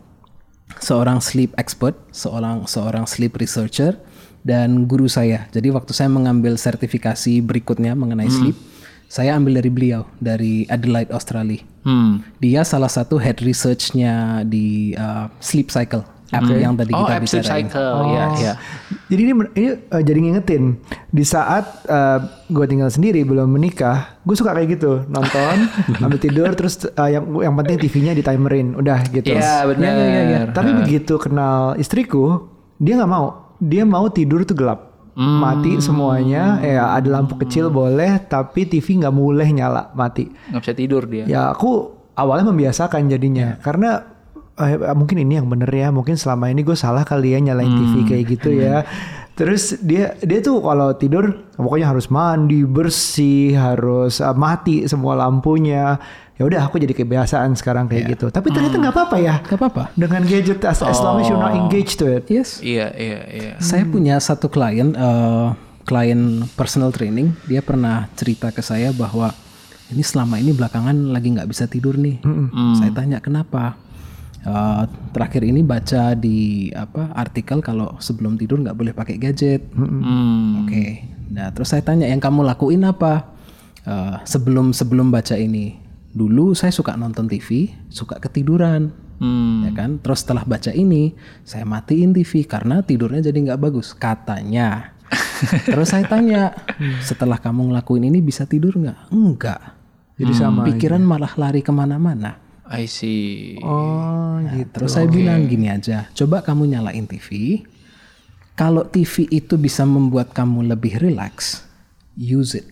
[0.77, 3.97] seorang sleep expert, seorang seorang sleep researcher
[4.43, 5.47] dan guru saya.
[5.55, 8.59] Jadi waktu saya mengambil sertifikasi berikutnya mengenai sleep,
[9.07, 11.63] saya ambil dari beliau dari Adelaide, Australia.
[11.87, 12.23] Hmm.
[12.39, 16.03] Dia salah satu head research-nya di uh, Sleep Cycle
[16.33, 17.69] app yang tadi Oh, kita bicarain.
[17.69, 17.97] cycle.
[18.09, 18.53] Iya iya.
[19.13, 20.81] Jadi ini, ini uh, jadi ngingetin
[21.13, 21.85] di saat
[22.49, 25.69] gue tinggal sendiri belum menikah, gue suka kayak gitu nonton,
[26.05, 29.29] ambil tidur terus uh, yang yang penting TV-nya di timerin, udah gitu.
[29.29, 29.93] Iya benar.
[29.93, 30.41] iya, iya.
[30.49, 32.49] Tapi begitu kenal istriku,
[32.81, 38.19] dia nggak mau, dia mau tidur tuh gelap, mati semuanya, ya ada lampu kecil boleh,
[38.27, 40.27] tapi TV nggak boleh nyala, mati.
[40.51, 41.25] Nggak bisa tidur dia.
[41.31, 44.12] Ya aku awalnya membiasakan jadinya karena
[44.61, 47.95] eh, mungkin ini yang bener ya mungkin selama ini gue salah kali ya nyalain TV
[48.05, 48.85] kayak gitu ya.
[49.33, 55.97] Terus dia dia tuh kalau tidur pokoknya harus mandi bersih harus eh, mati semua lampunya.
[56.37, 58.27] Ya udah aku jadi kebiasaan sekarang kayak gitu.
[58.33, 59.37] Tapi ternyata nggak apa-apa ya.
[59.45, 59.83] Gak apa-apa.
[59.95, 62.27] dengan gadget as, as long as you're not engaged to it.
[62.29, 62.59] Yes.
[62.59, 63.53] Iya iya iya.
[63.63, 65.49] Saya punya satu klien, eh,
[65.87, 67.37] klien personal training.
[67.47, 69.31] Dia pernah cerita ke saya bahwa
[69.93, 72.21] ini selama ini belakangan lagi nggak bisa tidur nih.
[72.81, 73.77] Saya tanya kenapa.
[74.43, 74.83] Eh,
[75.15, 79.63] terakhir ini baca di apa artikel kalau sebelum tidur nggak boleh pakai gadget.
[79.75, 80.67] Hmm.
[80.67, 81.07] Oke.
[81.31, 83.33] Nah terus saya tanya yang kamu lakuin apa
[83.83, 85.75] Eh, sebelum sebelum baca ini?
[86.15, 89.63] Dulu saya suka nonton TV, suka ketiduran Hmm.
[89.63, 91.15] ya kan terus setelah baca ini
[91.47, 94.99] saya matiin TV karena tidurnya jadi nggak bagus katanya
[95.71, 96.51] terus saya tanya
[97.07, 99.63] setelah kamu ngelakuin ini bisa tidur nggak enggak
[100.19, 103.59] jadi sama pikiran malah lari ke mana-mana I see.
[103.63, 104.71] oh Nah, gitu.
[104.75, 106.11] terus saya bilang gini aja.
[106.13, 107.63] Coba kamu nyalain TV
[108.53, 111.65] kalau TV itu bisa membuat kamu lebih rileks
[112.15, 112.69] use it.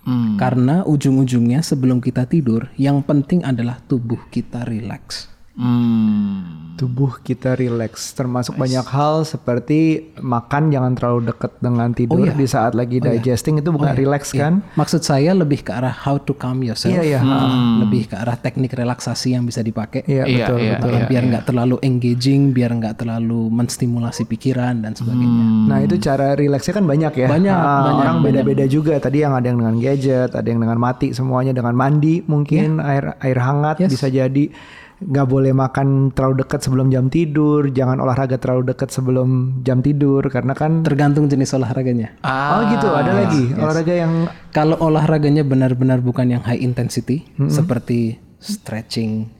[0.00, 0.40] Hmm.
[0.40, 5.28] karena ujung-ujungnya sebelum kita tidur yang penting adalah tubuh kita rileks
[5.60, 6.56] Hmm.
[6.80, 12.72] tubuh kita rileks termasuk banyak hal seperti makan jangan terlalu dekat dengan tidur di saat
[12.72, 16.96] lagi digesting itu bukan rileks kan Maksud saya lebih ke arah how to calm yourself.
[16.96, 17.20] Iya, iya.
[17.20, 20.08] Uh, Lebih ke arah teknik relaksasi yang bisa dipakai.
[20.08, 20.90] Iya Iya, betul iya, betul.
[20.96, 25.44] Uh, biar nggak terlalu engaging, biar nggak terlalu menstimulasi pikiran dan sebagainya.
[25.68, 27.28] Nah itu cara rileksnya kan banyak ya.
[27.28, 28.96] Banyak, Ah, banyak, orang beda-beda juga.
[28.96, 33.20] Tadi yang ada yang dengan gadget, ada yang dengan mati, semuanya dengan mandi mungkin air
[33.20, 34.48] air hangat bisa jadi.
[35.00, 37.72] Nggak boleh makan terlalu dekat sebelum jam tidur.
[37.72, 40.84] Jangan olahraga terlalu dekat sebelum jam tidur karena kan.
[40.84, 42.20] Tergantung jenis olahraganya.
[42.20, 42.88] oh gitu.
[42.92, 44.12] Ada lagi olahraga yang
[44.50, 49.30] Kalau olahraganya benar-benar bukan yang high intensity, seperti stretching,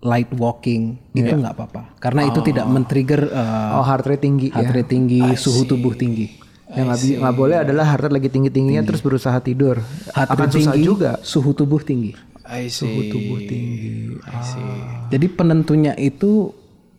[0.00, 1.98] light walking, itu nggak apa-apa.
[2.00, 4.76] Karena itu tidak men-trigger uh, oh heart rate tinggi heart ya.
[4.80, 6.38] rate tinggi, suhu tubuh tinggi.
[6.70, 9.82] Yang nggak boleh adalah heart rate lagi tinggi tingginya terus berusaha tidur.
[10.14, 11.10] Heart Akan rate susah tinggi, juga.
[11.20, 12.14] suhu tubuh tinggi.
[12.50, 12.82] I see.
[12.82, 14.18] Suhu tubuh tinggi.
[14.26, 14.70] I see.
[15.14, 16.50] Jadi penentunya itu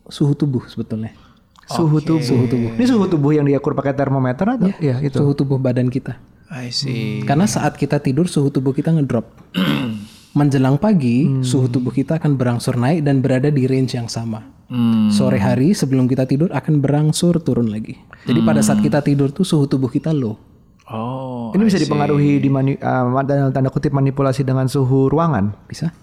[0.08, 1.12] suhu tubuh sebetulnya.
[1.68, 2.24] Suhu tubuh.
[2.24, 2.70] Suhu tubuh.
[2.72, 4.72] Ini suhu tubuh yang diukur pakai termometer atau?
[4.80, 5.20] Iya itu.
[5.20, 6.16] Suhu tubuh badan kita.
[6.48, 7.20] I see.
[7.28, 9.28] Karena saat kita tidur suhu tubuh kita ngedrop.
[10.38, 14.40] Menjelang pagi suhu tubuh kita akan berangsur naik dan berada di range yang sama.
[14.72, 15.12] Hmm.
[15.12, 18.00] Sore hari sebelum kita tidur akan berangsur turun lagi.
[18.24, 20.40] Jadi pada saat kita tidur tuh suhu tubuh kita low.
[20.90, 21.54] Oh.
[21.54, 23.22] Ini bisa dipengaruhi di mani, uh,
[23.54, 25.94] tanda kutip manipulasi dengan suhu ruangan, Bisa?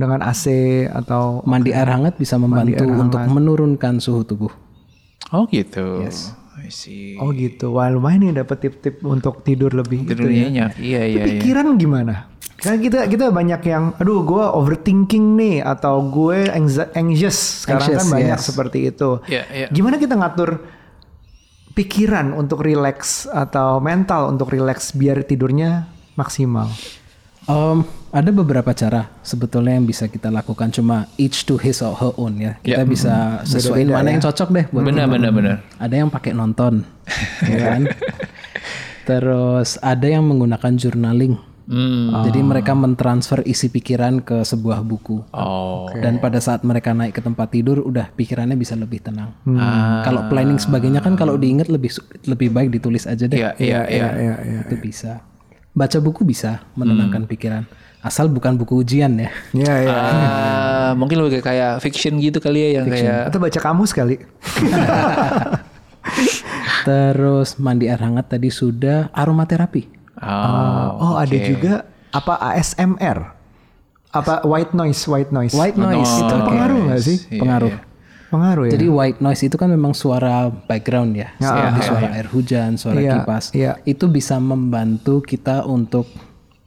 [0.00, 0.48] dengan AC
[0.88, 4.52] atau Mandi air hangat bisa membantu untuk menurunkan suhu tubuh.
[5.28, 6.08] Oh gitu.
[6.60, 7.20] I see.
[7.20, 7.76] oh gitu.
[7.76, 10.08] Wah lumayan nih dapat tip-tip untuk tidur lebih.
[10.08, 10.80] gitu Tidur nyenyak.
[10.80, 11.24] Iya iya iya.
[11.36, 12.32] Pikiran gimana?
[12.60, 17.64] Kan kita kita banyak yang, aduh gue overthinking nih atau gue anxi- anxious.
[17.64, 18.44] Sekarang kan Anxious, banyak yes.
[18.44, 19.10] seperti itu.
[19.28, 19.66] Iya iya.
[19.72, 20.60] Gimana kita ngatur
[21.74, 25.86] pikiran untuk relax atau mental untuk relax biar tidurnya
[26.18, 26.68] maksimal?
[27.48, 27.82] Um,
[28.14, 32.38] ada beberapa cara sebetulnya yang bisa kita lakukan cuma each to his or her own
[32.38, 32.52] ya.
[32.62, 35.14] Kita bisa sesuaiin mana yang cocok deh buat Benar, kita.
[35.18, 35.56] benar, benar.
[35.80, 36.86] Ada yang pakai nonton,
[37.46, 37.82] ya kan?
[39.08, 41.49] Terus ada yang menggunakan journaling.
[41.70, 42.26] Hmm.
[42.26, 45.22] Jadi mereka mentransfer isi pikiran ke sebuah buku.
[45.30, 45.86] Oh.
[45.94, 49.30] Dan pada saat mereka naik ke tempat tidur, udah pikirannya bisa lebih tenang.
[49.54, 50.02] Ah.
[50.02, 51.94] Kalau planning sebagainya kan kalau diingat lebih
[52.26, 53.38] lebih baik ditulis aja deh.
[53.38, 54.08] Iya, iya, iya.
[54.18, 54.60] ya, ya.
[54.66, 55.22] Itu bisa.
[55.70, 57.62] Baca buku bisa menenangkan pikiran.
[58.02, 59.30] Asal bukan buku ujian ya.
[59.54, 59.94] Ya, ya.
[59.94, 64.18] Ah, mungkin lebih kayak fiction gitu kali ya yang kayak Atau baca kamus kali.
[66.88, 69.99] Terus mandi air hangat tadi sudah aromaterapi.
[70.22, 73.18] Oh, Oh, ada juga apa ASMR?
[74.10, 75.54] Apa white noise, white noise.
[75.54, 76.44] White noise itu Oke.
[76.44, 77.18] pengaruh nggak sih?
[77.30, 77.74] Iya, Pengaruh.
[78.30, 78.72] Pengaruh ya.
[78.74, 83.14] Jadi white noise itu kan memang suara background ya, seperti suara air hujan, suara Iya,
[83.22, 83.44] kipas.
[83.50, 83.72] iya.
[83.82, 86.06] Itu bisa membantu kita untuk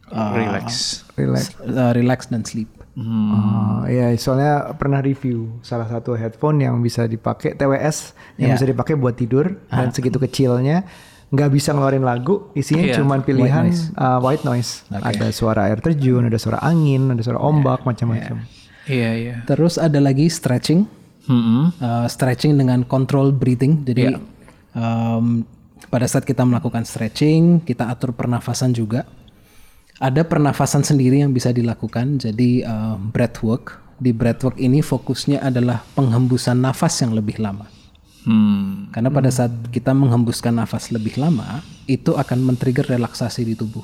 [0.08, 1.04] uh, relax.
[1.14, 1.56] Relax.
[1.62, 2.68] uh, relax dan sleep.
[2.94, 8.56] Oh, iya, soalnya pernah review salah satu headphone yang bisa dipakai TWS yang Iya.
[8.56, 10.86] bisa dipakai buat tidur dan segitu kecilnya
[11.34, 13.98] nggak bisa ngeluarin lagu, isinya Iya, cuman pilihan white noise.
[13.98, 14.72] uh, white noise.
[14.94, 18.46] Ada suara air terjun, ada suara angin, ada suara ombak, macam-macam.
[18.86, 19.36] Iya, iya.
[19.50, 20.86] Terus ada lagi stretching,
[21.26, 21.74] Mm-mm.
[21.80, 23.82] Uh, stretching dengan control breathing.
[23.82, 24.20] Jadi Iya.
[24.78, 25.48] um,
[25.90, 29.08] pada saat kita melakukan stretching, kita atur pernafasan juga.
[29.98, 32.20] Ada pernafasan sendiri yang bisa dilakukan.
[32.20, 33.80] Jadi uh, breathwork.
[33.98, 37.72] Di breathwork ini fokusnya adalah penghembusan nafas yang lebih lama.
[38.24, 38.88] Hmm.
[38.92, 43.84] Karena pada saat kita menghembuskan nafas lebih lama, itu akan men-trigger relaksasi di tubuh.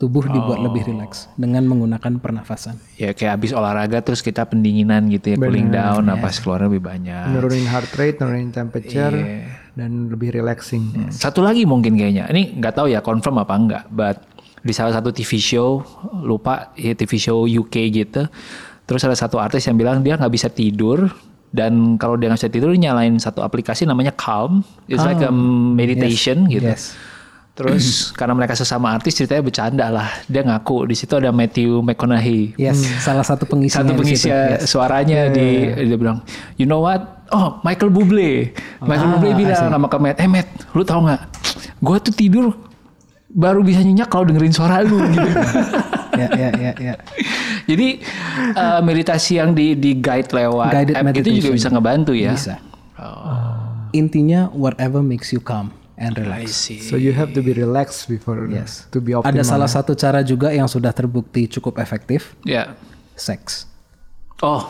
[0.00, 2.74] Tubuh dibuat lebih rileks dengan menggunakan pernafasan.
[2.98, 7.30] Ya kayak habis olahraga terus kita pendinginan gitu ya, cooling down, napas keluar lebih banyak.
[7.30, 9.62] Nurunin heart rate, nurunin temperature, Iya.
[9.78, 11.06] dan lebih relaxing.
[11.14, 12.26] Satu lagi mungkin kayaknya.
[12.34, 14.18] Ini nggak tahu ya confirm apa enggak, but
[14.58, 15.86] di salah satu TV show
[16.26, 18.26] lupa ya TV show UK gitu.
[18.82, 21.14] Terus ada satu artis yang bilang dia nggak bisa tidur
[21.52, 24.64] dan kalau dia nggak bisa tidur nyalain satu aplikasi namanya Calm.
[24.88, 26.72] It's like a meditation gitu.
[26.72, 26.96] Yes.
[27.52, 27.84] Terus
[28.18, 30.08] karena mereka sesama artis ceritanya bercanda lah.
[30.24, 32.56] Dia ngaku di situ ada Matthew McConaughey.
[32.56, 34.32] Yes, salah satu pengisi Satu pengisi
[34.64, 36.24] suaranya di dia bilang,
[36.56, 37.28] "You know what?
[37.28, 41.22] Oh, Michael Bublé." Michael Bublé bilang sama ke Matt, "Eh Matt, lu tau nggak?
[41.84, 42.56] Gua tuh tidur
[43.32, 45.36] baru bisa nyenyak kalau dengerin suara lu." gitu.
[46.12, 46.94] Ya, ya, ya, ya.
[47.64, 47.88] Jadi
[48.52, 51.54] eh, meditasi yang di di guide lewat Guided app itu juga meditation.
[51.54, 52.32] bisa ngebantu ya.
[52.32, 52.54] Bisa.
[53.92, 56.72] Intinya whatever makes you calm and relax.
[56.88, 58.88] So you have to be relaxed before Yes.
[58.88, 59.28] to be optimal.
[59.28, 62.72] Ada salah satu cara juga yang sudah terbukti cukup efektif, Ya.
[63.14, 63.68] seks.
[64.40, 64.64] Oh,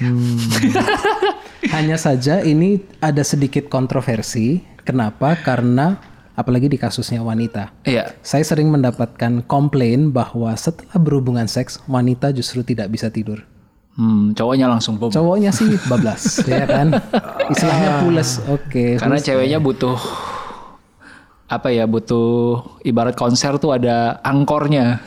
[1.70, 4.64] Hanya saja ini ada sedikit kontroversi.
[4.80, 5.36] Kenapa?
[5.36, 6.00] Karena
[6.40, 7.68] apalagi di kasusnya wanita.
[7.84, 8.16] iya.
[8.24, 13.44] Saya sering mendapatkan komplain bahwa setelah berhubungan seks wanita justru tidak bisa tidur.
[14.00, 15.12] Hmm, cowoknya langsung bom.
[15.12, 16.96] Cowoknya sih bablas, ya kan?
[17.52, 18.40] Istilahnya pules.
[18.48, 18.96] Oke.
[18.96, 20.00] Karena ceweknya butuh
[21.50, 25.02] apa ya butuh ibarat konser tuh ada angkornya.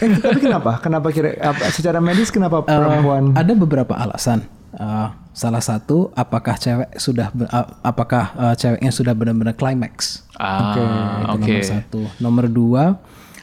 [0.00, 0.80] Eh, tapi kenapa?
[0.80, 3.36] Kenapa kira apa, secara medis kenapa perempuan?
[3.36, 4.48] Ada beberapa alasan.
[4.72, 7.30] Uh, salah satu, apakah cewek sudah,
[7.80, 10.26] apakah uh, ceweknya sudah benar-benar climax?
[10.36, 10.82] Ah, Itu
[11.38, 11.46] oke.
[11.46, 12.00] Nomor satu.
[12.18, 12.84] Nomor dua,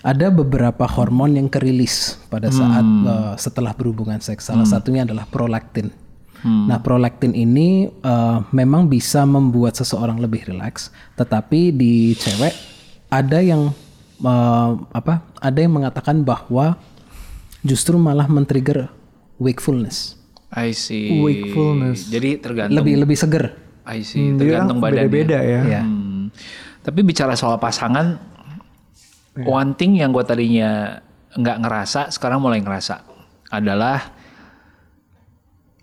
[0.04, 4.48] ada beberapa hormon yang kerilis pada saat uh, setelah berhubungan seks.
[4.48, 5.92] Salah satunya adalah prolaktin.
[6.48, 12.54] Nah, prolaktin ini uh, memang bisa membuat seseorang lebih rileks, tetapi di cewek
[13.10, 13.74] ada yang
[14.22, 15.28] uh, apa?
[15.42, 16.78] Ada yang mengatakan bahwa
[17.66, 18.88] justru malah men-trigger
[19.42, 20.16] wakefulness.
[20.54, 21.20] I see.
[21.20, 22.08] Wakefulness.
[22.08, 22.80] Jadi tergantung.
[22.80, 23.52] Lebih lebih seger.
[23.84, 24.32] I see.
[24.36, 25.08] Dia tergantung badannya.
[25.08, 25.62] beda-beda ya.
[25.68, 25.82] Ya.
[25.84, 26.32] Hmm.
[26.88, 28.16] Tapi bicara soal pasangan,
[29.44, 31.04] one thing yang gue tadinya
[31.36, 33.04] nggak ngerasa, sekarang mulai ngerasa
[33.52, 34.16] adalah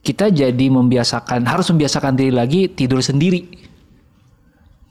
[0.01, 3.45] kita jadi membiasakan, harus membiasakan diri lagi tidur sendiri.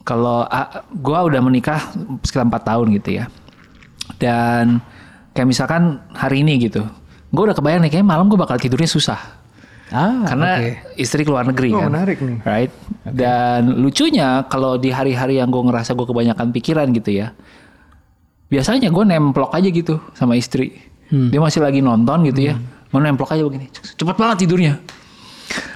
[0.05, 0.45] Kalau
[0.93, 1.81] gue udah menikah
[2.21, 3.25] sekitar 4 tahun gitu ya,
[4.21, 4.85] dan
[5.33, 6.85] kayak misalkan hari ini gitu,
[7.33, 9.32] gue udah kebayang nih kayaknya malam gue bakal tidurnya susah.
[9.93, 10.97] Ah, Karena oke.
[10.97, 11.93] istri keluar negeri Oh, kan.
[11.93, 12.41] menarik nih.
[12.41, 12.73] Right?
[13.05, 17.37] Dan lucunya kalau di hari-hari yang gue ngerasa gue kebanyakan pikiran gitu ya.
[18.49, 20.81] Biasanya gue nemplok aja gitu sama istri.
[21.09, 21.29] Hmm.
[21.29, 22.57] Dia masih lagi nonton gitu ya.
[22.89, 23.69] Gue nemplok aja begini.
[23.69, 24.73] Cepet banget tidurnya.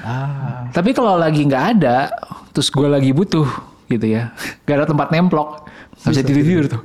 [0.02, 2.10] Ah, Tapi kalau lagi nggak ada,
[2.50, 3.46] terus gue lagi butuh
[3.86, 4.34] gitu ya.
[4.66, 5.70] Gak ada tempat nemplok.
[5.96, 6.82] Gak bisa tidur-tidur tuh.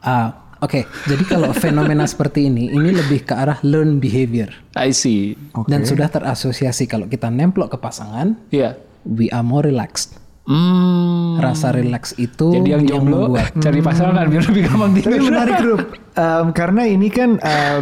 [0.00, 0.80] ah, oke.
[1.04, 5.36] Jadi kalau fenomena seperti ini, ini lebih ke arah learn behavior I see.
[5.66, 8.80] dan sudah terasosiasi kalau kita nemplok ke pasangan, Iya.
[9.04, 10.16] we are more relaxed.
[10.44, 11.36] Hmm.
[11.36, 15.24] Rasa relax itu Jadi yang jomblo membuat cari pasangan biar lebih gampang Tapi tidur.
[15.26, 15.82] menarik grup
[16.14, 17.80] Em, karena ini kan em,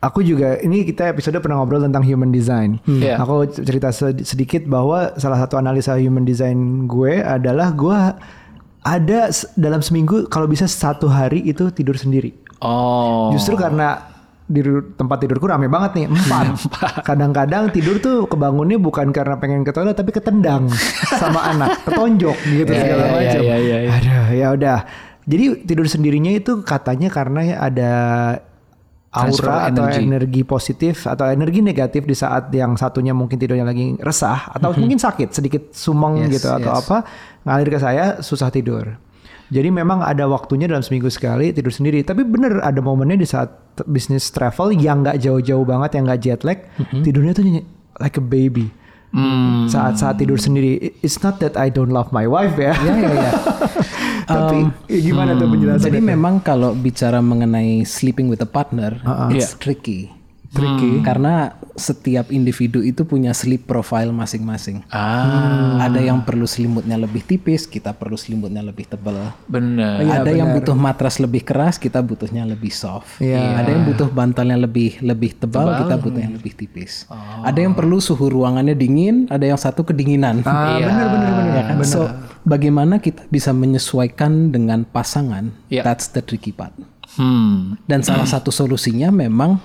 [0.00, 2.80] aku juga ini kita episode pernah ngobrol tentang human design.
[2.82, 3.20] Iya.
[3.20, 7.98] Aku cerita sed- sedikit bahwa salah satu analisa human design gue adalah gue
[8.82, 12.34] ada dalam seminggu kalau bisa satu hari itu tidur sendiri.
[12.58, 13.30] Oh.
[13.34, 14.10] Justru karena
[14.42, 14.58] di
[14.98, 16.46] tempat tidurku rame banget nih empat.
[17.06, 20.66] Kadang-kadang tidur tuh kebangunnya bukan karena pengen ke toilet tapi ketendang
[21.16, 23.40] sama anak, ketonjok gitu Iya, segala iya, macam.
[23.40, 23.90] iya, iya, iya.
[23.96, 24.78] Aduh, ya udah.
[25.22, 27.92] Jadi tidur sendirinya itu katanya karena ada
[29.12, 30.00] aura atau energy.
[30.08, 34.96] energi positif atau energi negatif di saat yang satunya mungkin tidurnya lagi resah atau mungkin
[34.96, 36.80] sakit sedikit sumeng Yes, gitu atau yes.
[36.80, 36.96] apa
[37.44, 38.96] ngalir ke saya susah tidur.
[39.52, 42.00] Jadi memang ada waktunya dalam seminggu sekali tidur sendiri.
[42.00, 43.52] Tapi bener ada momennya di saat
[43.84, 46.64] bisnis travel yang nggak jauh-jauh banget, yang nggak jet lag,
[47.04, 47.44] tidurnya tuh
[48.00, 48.72] like a baby.
[49.12, 49.68] Hmm.
[49.68, 50.96] Saat-saat tidur sendiri.
[51.04, 52.72] It's not that I don't love my wife ya.
[52.72, 53.32] ya ya ya.
[54.32, 54.58] Tapi
[54.88, 55.84] ya gimana tuh penjelasannya?
[55.84, 58.96] Jadi memang kalau bicara mengenai sleeping with a partner,
[59.28, 59.60] it's Iya.
[59.60, 60.00] tricky.
[60.52, 64.84] Tricky karena setiap individu itu punya sleep profile masing-masing.
[64.92, 69.32] Ah, Ada yang perlu selimutnya lebih tipis, kita perlu selimutnya lebih tebal.
[69.48, 70.04] bener.
[70.04, 70.60] Iya, ada yang benar.
[70.60, 73.16] butuh matras lebih keras, kita butuhnya lebih soft.
[73.16, 73.64] Iya.
[73.64, 77.08] Ada yang butuh bantalnya lebih lebih tebal, kita butuhnya lebih tipis.
[77.40, 80.44] Ada yang perlu suhu ruangannya dingin, ada yang satu kedinginan.
[80.44, 80.86] Ah, Iya.
[80.86, 81.52] bener bener bener.
[81.56, 81.76] Ya kan?
[81.82, 82.00] So,
[82.44, 85.48] bagaimana kita bisa menyesuaikan dengan pasangan?
[85.66, 85.80] Iya.
[85.82, 86.76] That's the tricky part.
[87.12, 87.76] Hmm.
[87.84, 89.60] Dan salah satu solusinya memang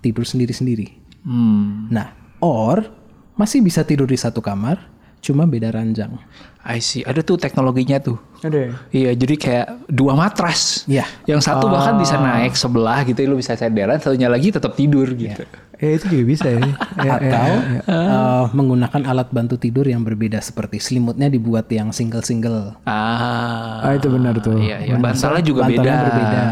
[0.00, 0.96] tidur sendiri-sendiri.
[1.24, 1.88] Hmm.
[1.92, 2.88] Nah, or
[3.36, 4.80] masih bisa tidur di satu kamar,
[5.20, 6.16] cuma beda ranjang.
[6.60, 7.00] I see.
[7.00, 8.20] Ada tuh teknologinya tuh.
[8.44, 8.70] Ada ya?
[8.92, 10.84] Iya, jadi kayak dua matras.
[10.84, 11.08] Iya.
[11.24, 15.40] Yang satu bahkan bisa naik sebelah gitu, lu bisa senderan, satunya lagi tetap tidur gitu.
[15.80, 16.60] Eh itu juga bisa ya.
[17.08, 17.80] ya, Atau ya, ya.
[17.88, 22.76] uh, menggunakan alat bantu tidur yang berbeda seperti selimutnya dibuat yang single-single.
[22.84, 23.80] Ah.
[23.88, 24.60] Ah, itu benar tuh.
[24.60, 25.00] Iya, iya.
[25.00, 26.04] Bantalnya juga Bantalnya beda.
[26.12, 26.42] berbeda.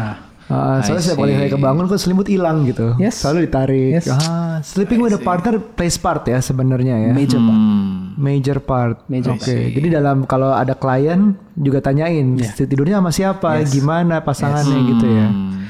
[0.49, 2.97] Ah, soalnya setiap kali saya kebangun kok selimut hilang gitu.
[2.97, 3.21] Yes.
[3.21, 4.01] Selalu ditarik.
[4.01, 4.09] Yes.
[4.09, 7.11] Ah, sleeping with a partner plays part ya sebenarnya ya.
[7.13, 7.61] Major part.
[7.61, 8.17] Hmm.
[8.17, 8.97] Major part.
[9.05, 9.69] Major Oke.
[9.77, 12.25] Jadi dalam kalau ada klien juga tanyain
[12.57, 15.27] tidurnya sama siapa, gimana pasangannya gitu ya.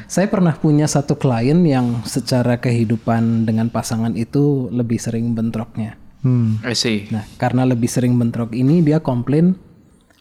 [0.09, 5.99] Saya pernah punya satu klien yang secara kehidupan dengan pasangan itu lebih sering bentroknya.
[6.23, 6.57] Hmm.
[6.63, 7.05] I see.
[7.11, 9.59] Nah, karena lebih sering bentrok ini dia komplain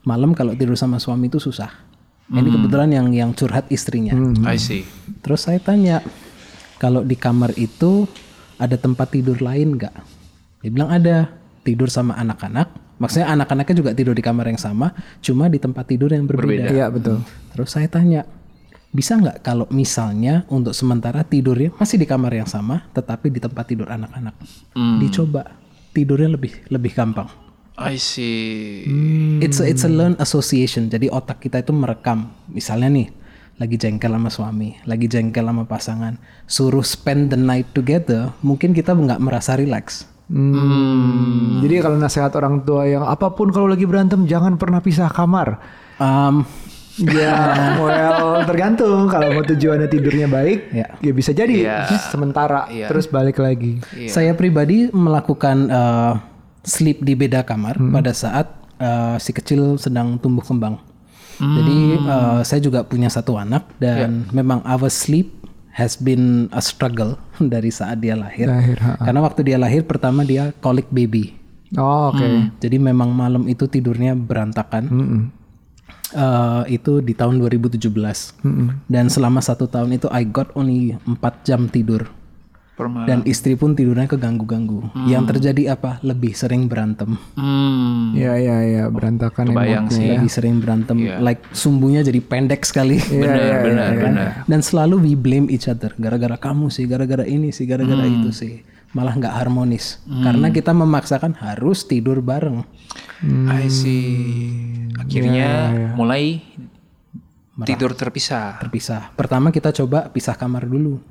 [0.03, 1.88] malam kalau tidur sama suami itu susah.
[2.29, 4.13] Ini kebetulan yang yang curhat istrinya.
[4.45, 4.85] I see.
[5.25, 6.05] Terus saya tanya,
[6.77, 8.05] kalau di kamar itu
[8.61, 9.95] ada tempat tidur lain nggak?
[10.61, 11.33] Dia bilang ada,
[11.65, 12.69] tidur sama anak-anak.
[12.99, 14.91] Maksudnya anak-anaknya juga tidur di kamar yang sama,
[15.23, 16.69] cuma di tempat tidur yang berbeda.
[16.69, 17.23] Iya betul.
[17.55, 18.27] Terus saya tanya,
[18.91, 23.65] bisa nggak kalau misalnya untuk sementara tidurnya masih di kamar yang sama, tetapi di tempat
[23.71, 24.35] tidur anak-anak?
[25.01, 25.47] Dicoba,
[25.95, 27.48] tidurnya lebih lebih gampang.
[27.79, 28.83] I see.
[29.39, 30.91] It's a, it's a learn association.
[30.91, 32.27] Jadi otak kita itu merekam.
[32.51, 33.09] Misalnya nih,
[33.59, 38.95] lagi jengkel sama suami, lagi jengkel sama pasangan, suruh spend the night together, mungkin kita
[38.95, 40.07] nggak merasa relax.
[40.27, 41.63] Hmm.
[41.65, 45.59] Jadi kalau nasihat orang tua yang apa pun kalau lagi berantem jangan pernah pisah kamar.
[46.03, 46.43] Um,
[46.99, 47.31] Ya,
[47.79, 50.99] well tergantung kalau mau tujuannya tidurnya baik, Ya.
[50.99, 51.95] ya bisa jadi Iya.
[52.11, 52.91] sementara Iya.
[52.91, 53.79] terus balik lagi.
[54.11, 56.19] Saya pribadi melakukan uh,
[56.65, 58.51] sleep di beda kamar pada saat
[58.83, 60.79] uh, si kecil sedang tumbuh kembang.
[61.39, 65.31] Jadi uh, saya juga punya satu anak dan memang our sleep
[65.71, 67.15] has been a struggle
[67.55, 68.51] dari saat dia lahir.
[68.51, 68.99] Lahir, ha.
[68.99, 71.39] Karena waktu dia lahir pertama dia colic baby.
[71.79, 72.27] Oh, oke.
[72.59, 74.89] Jadi memang malam itu tidurnya berantakan.
[76.09, 77.85] Eh, itu di tahun 2017.
[78.89, 82.09] Dan selama satu tahun itu I got only 4 jam tidur.
[82.79, 84.95] Dan istri pun tidurnya keganggu-ganggu.
[85.05, 85.99] Yang terjadi apa?
[86.01, 87.19] Lebih sering berantem.
[87.35, 88.15] Hmm.
[88.15, 90.07] Iya iya iya berantakan Kebayang sih.
[90.07, 90.15] ya.
[90.15, 90.97] Lebih sering berantem.
[91.19, 92.97] Like sumbunya jadi pendek sekali.
[93.01, 94.29] Iya, Benar, benar, benar.
[94.47, 95.91] Dan selalu we blame each other.
[95.95, 98.23] Gara-gara kamu sih, gara-gara ini sih, gara-gara Hmm.
[98.23, 98.55] itu sih.
[98.89, 99.99] Malah nggak harmonis.
[100.07, 102.63] Karena kita memaksakan harus tidur bareng.
[103.51, 104.07] I see.
[104.95, 105.49] Akhirnya
[105.93, 106.41] mulai
[107.67, 108.63] tidur terpisah.
[108.63, 109.11] Terpisah.
[109.13, 111.03] Pertama kita coba pisah kamar dulu.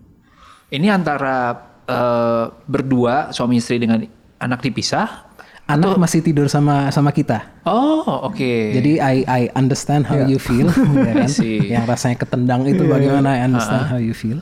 [0.67, 1.55] Ini antara
[1.87, 4.03] eh, berdua suami istri dengan
[4.37, 5.27] anak dipisah.
[5.67, 7.43] Anak masih tidur sama sama kita.
[7.67, 8.71] Oh, oke.
[8.71, 10.71] Jadi I I understand how you feel,
[11.07, 11.27] ya kan?
[11.43, 14.39] Yang rasanya ketendang itu bagaimana I understand how you feel.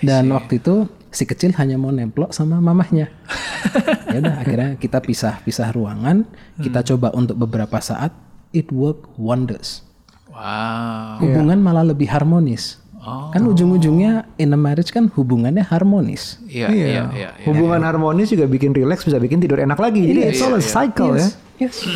[0.00, 3.12] Dan waktu itu si kecil hanya mau nemplok sama mamahnya.
[4.12, 6.24] ya udah akhirnya kita pisah pisah ruangan.
[6.56, 8.16] Kita coba untuk beberapa saat.
[8.56, 9.84] It work wonders.
[10.32, 11.20] Wow.
[11.20, 12.80] Hubungan malah lebih harmonis.
[13.06, 16.42] Kan ujung-ujungnya in a marriage kan hubungannya harmonis.
[16.50, 17.02] Iya, iya, iya.
[17.14, 17.28] iya.
[17.46, 20.02] Hubungan harmonis juga bikin relax bisa bikin tidur enak lagi.
[20.02, 21.30] Jadi it's all a cycle ya.
[21.56, 21.86] Yes.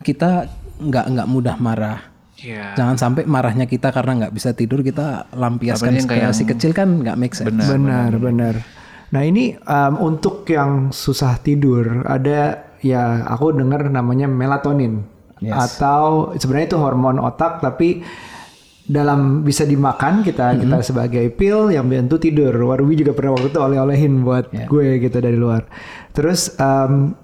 [0.00, 0.46] kita
[0.80, 1.98] nggak nggak mudah marah.
[2.40, 2.72] Iya.
[2.76, 7.00] Jangan sampai marahnya kita karena nggak bisa tidur kita lampiaskan ke kayak si kecil kan
[7.00, 7.52] nggak make sense.
[7.52, 8.54] Benar, benar.
[9.10, 15.04] Nah ini um, untuk yang susah tidur ada ya aku dengar namanya melatonin
[15.40, 18.04] atau sebenarnya itu hormon otak tapi
[18.90, 22.50] dalam bisa dimakan kita kita sebagai pil yang bantu tidur.
[22.50, 25.70] Warwi juga pernah waktu itu oleh-olehin buat gue gitu dari luar.
[26.10, 27.14] Terus um,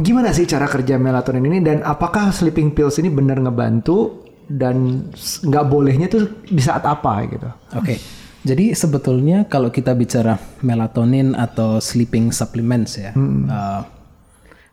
[0.00, 5.08] gimana sih cara kerja melatonin ini dan apakah sleeping pills ini benar ngebantu dan
[5.44, 7.48] nggak bolehnya tuh di saat apa gitu?
[7.76, 8.00] Oke.
[8.44, 13.80] Jadi sebetulnya kalau kita bicara melatonin atau sleeping supplements ya, uh,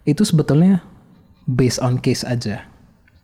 [0.03, 0.83] itu sebetulnya
[1.47, 2.67] based on case aja,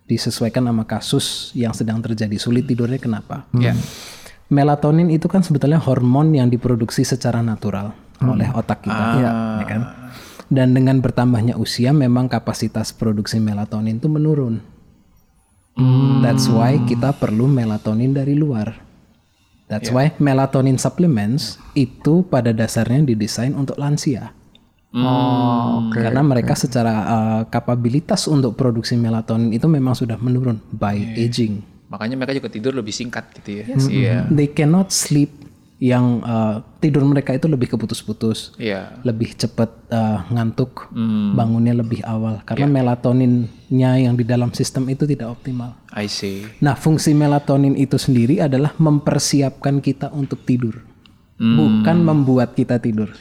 [0.07, 2.39] disesuaikan sama kasus yang sedang terjadi.
[2.39, 3.45] Sulit tidurnya kenapa?
[3.59, 3.75] Ya.
[4.47, 7.91] Melatonin itu kan sebetulnya hormon yang diproduksi secara natural
[8.23, 9.05] oleh otak kita,
[9.59, 9.81] ya kan?
[10.47, 14.63] Dan dengan bertambahnya usia, memang kapasitas produksi melatonin itu menurun.
[16.23, 18.87] That's why kita perlu melatonin dari luar.
[19.67, 24.31] That's why melatonin supplements itu pada dasarnya didesain untuk lansia.
[24.95, 25.99] Oh, oke.
[25.99, 31.59] Karena mereka secara uh, kapabilitas untuk produksi melatonin itu memang sudah menurun by aging.
[31.91, 33.65] Makanya mereka juga tidur lebih singkat gitu ya.
[33.87, 34.17] Iya.
[34.31, 38.97] They cannot sleep yang uh, tidur mereka itu lebih keputus-putus, Iya.
[39.05, 40.89] lebih cepat uh, ngantuk,
[41.37, 45.77] bangunnya lebih awal karena melatoninnya yang di dalam sistem itu tidak optimal.
[45.93, 46.49] I see.
[46.65, 50.81] Nah, fungsi melatonin itu sendiri adalah mempersiapkan kita untuk tidur,
[51.37, 53.13] bukan membuat kita tidur.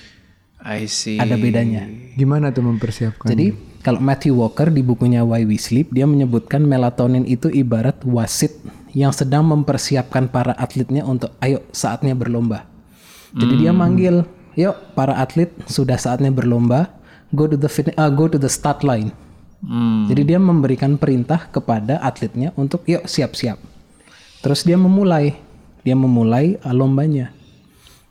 [0.67, 1.23] I see.
[1.23, 1.87] Ada bedanya.
[2.19, 3.31] Gimana tuh mempersiapkan?
[3.31, 3.55] Jadi,
[3.87, 8.59] kalau Matthew Walker di bukunya Why We Sleep, dia menyebutkan melatonin itu ibarat wasit
[8.91, 12.67] yang sedang mempersiapkan para atletnya untuk ayo saatnya berlomba.
[13.37, 14.25] Jadi dia manggil,
[14.57, 16.89] yuk para atlet sudah saatnya berlomba,
[17.31, 19.13] go to the fin- uh, go to the start line.
[20.11, 23.61] Jadi dia memberikan perintah kepada atletnya untuk yuk siap-siap.
[24.41, 25.37] Terus dia memulai,
[25.85, 27.31] dia memulai uh, lombanya.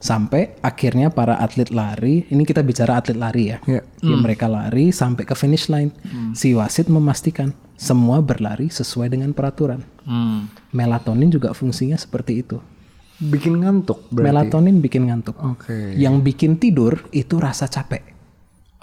[0.06, 3.58] Sampai akhirnya para atlet lari, ini kita bicara atlet lari ya.
[3.66, 3.82] Ya.
[4.06, 5.90] Ya, mereka lari sampai ke finish line.
[6.38, 9.82] Si wasit memastikan semua berlari sesuai dengan peraturan.
[10.06, 10.46] Hmm.
[10.70, 12.62] Melatonin juga fungsinya seperti itu.
[13.16, 14.28] bikin ngantuk berarti.
[14.28, 15.40] Melatonin bikin ngantuk.
[15.40, 15.96] Oke.
[15.96, 18.04] Yang bikin tidur itu rasa capek.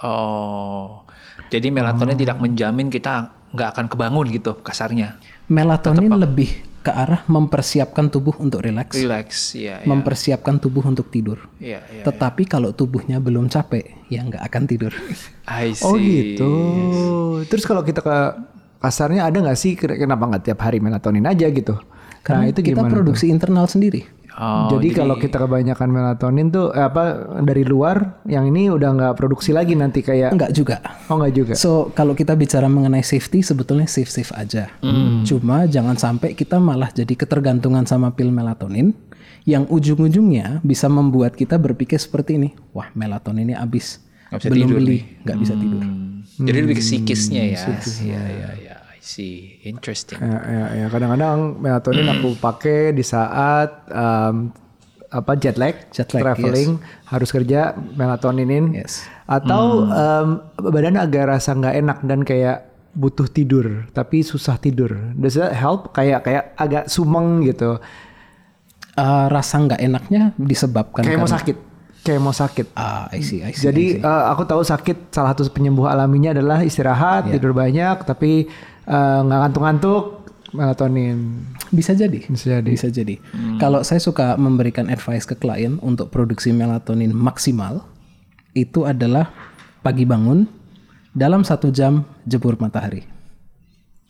[0.03, 1.05] Oh.
[1.53, 5.21] Jadi melatonin tidak menjamin kita nggak akan kebangun gitu kasarnya.
[5.47, 6.49] Melatonin lebih
[6.83, 9.55] ke arah mempersiapkan tubuh untuk rileks, Relax.
[9.55, 9.87] Iya, iya.
[9.87, 11.39] mempersiapkan tubuh untuk tidur.
[11.57, 12.03] Iya, iya.
[12.03, 14.91] Tetapi kalau tubuhnya belum capek, ya nggak akan tidur.
[15.47, 15.87] I see.
[15.87, 16.53] Oh gitu.
[17.47, 18.17] Terus kalau kita ke
[18.83, 21.79] kasarnya ada nggak sih kenapa nggak tiap hari melatonin aja gitu?
[22.19, 24.03] Karena nah itu kita produksi internal sendiri.
[24.33, 29.13] Oh, jadi, kalau kita kebanyakan melatonin tuh eh, apa dari luar, yang ini udah nggak
[29.13, 30.81] produksi lagi nanti kayak Enggak juga.
[31.09, 31.53] oh nggak juga.
[31.53, 34.73] So kalau kita bicara mengenai safety sebetulnya safe safe aja.
[35.27, 38.93] Cuma jangan sampai kita malah jadi ketergantungan sama pil melatonin
[39.43, 42.49] yang ujung-ujungnya bisa membuat kita berpikir seperti ini.
[42.71, 43.99] Wah melatoninnya habis,
[44.31, 45.83] Nggak bisa belum tidur beli, nggak bisa tidur.
[45.83, 46.13] Hmm.
[46.33, 47.61] Jadi lebih ke psikisnya ya.
[48.01, 48.62] Iya, iya, iya.
[48.62, 48.62] I
[49.05, 49.59] see.
[49.61, 50.17] Interesting.
[50.17, 50.85] Ya, ya, ya.
[50.87, 54.49] Kadang-kadang melatonin aku pakai di saat um,
[55.09, 59.05] apa jet lag, Jet lag, traveling harus kerja melatoninin, Yes.
[59.23, 60.27] atau um,
[60.57, 62.57] badan agak rasa nggak enak dan kayak
[62.93, 65.13] butuh tidur tapi susah tidur.
[65.13, 65.91] Does that help?
[65.91, 67.77] Kayak kayak agak sumeng gitu,
[68.93, 71.57] Eh, rasa nggak enaknya disebabkan kayak mau karena- sakit,
[71.99, 72.65] kayak mau sakit.
[72.73, 74.05] Ah, I see, I see, I Jadi see.
[74.05, 77.31] uh, aku tahu sakit salah satu penyembuh alaminya adalah istirahat, Iya.
[77.33, 78.45] tidur banyak, tapi
[78.87, 80.03] uh, nggak ngantuk-ngantuk,
[80.53, 81.43] melatonin.
[81.73, 82.19] Bisa jadi.
[82.29, 82.69] Bisa jadi.
[82.69, 83.15] Bisa jadi.
[83.57, 87.83] Kalau saya suka memberikan advice ke klien untuk produksi melatonin maksimal,
[88.53, 89.33] itu adalah
[89.81, 90.45] pagi bangun
[91.13, 93.05] dalam satu jam jebur matahari.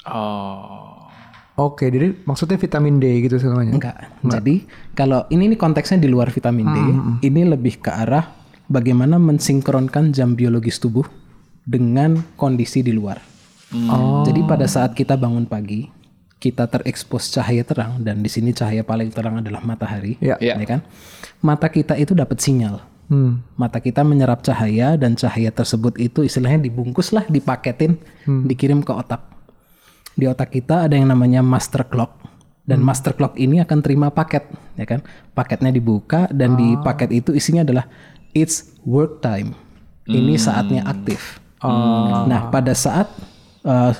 [0.07, 1.07] Oh.
[1.53, 3.77] Oke, jadi maksudnya vitamin D gitu semuanya.
[3.77, 3.97] Enggak.
[4.25, 4.65] Jadi
[4.97, 6.77] kalau ini nih konteksnya di luar vitamin D,
[7.29, 8.25] ini lebih ke arah
[8.65, 11.05] bagaimana mensinkronkan jam biologis tubuh
[11.61, 13.21] dengan kondisi di luar.
[14.23, 15.89] Jadi pada saat kita bangun pagi,
[16.37, 20.35] kita terekspos cahaya terang dan di sini cahaya paling terang adalah matahari, Ya.
[20.43, 20.59] Ya.
[20.67, 20.83] kan?
[21.39, 22.83] Mata kita itu dapat sinyal.
[23.07, 23.43] Hmm.
[23.59, 27.99] Mata kita menyerap cahaya dan cahaya tersebut itu istilahnya dibungkus lah, dipaketin,
[28.47, 29.23] dikirim ke otak.
[30.13, 32.21] Di otak kita ada yang namanya master clock
[32.63, 34.47] dan master clock ini akan terima paket,
[34.79, 35.03] ya kan?
[35.35, 37.87] Paketnya dibuka dan di paket itu isinya adalah
[38.31, 39.55] it's work time.
[40.03, 41.39] Ini saatnya aktif.
[42.27, 43.07] Nah, pada saat
[43.63, 43.93] uh,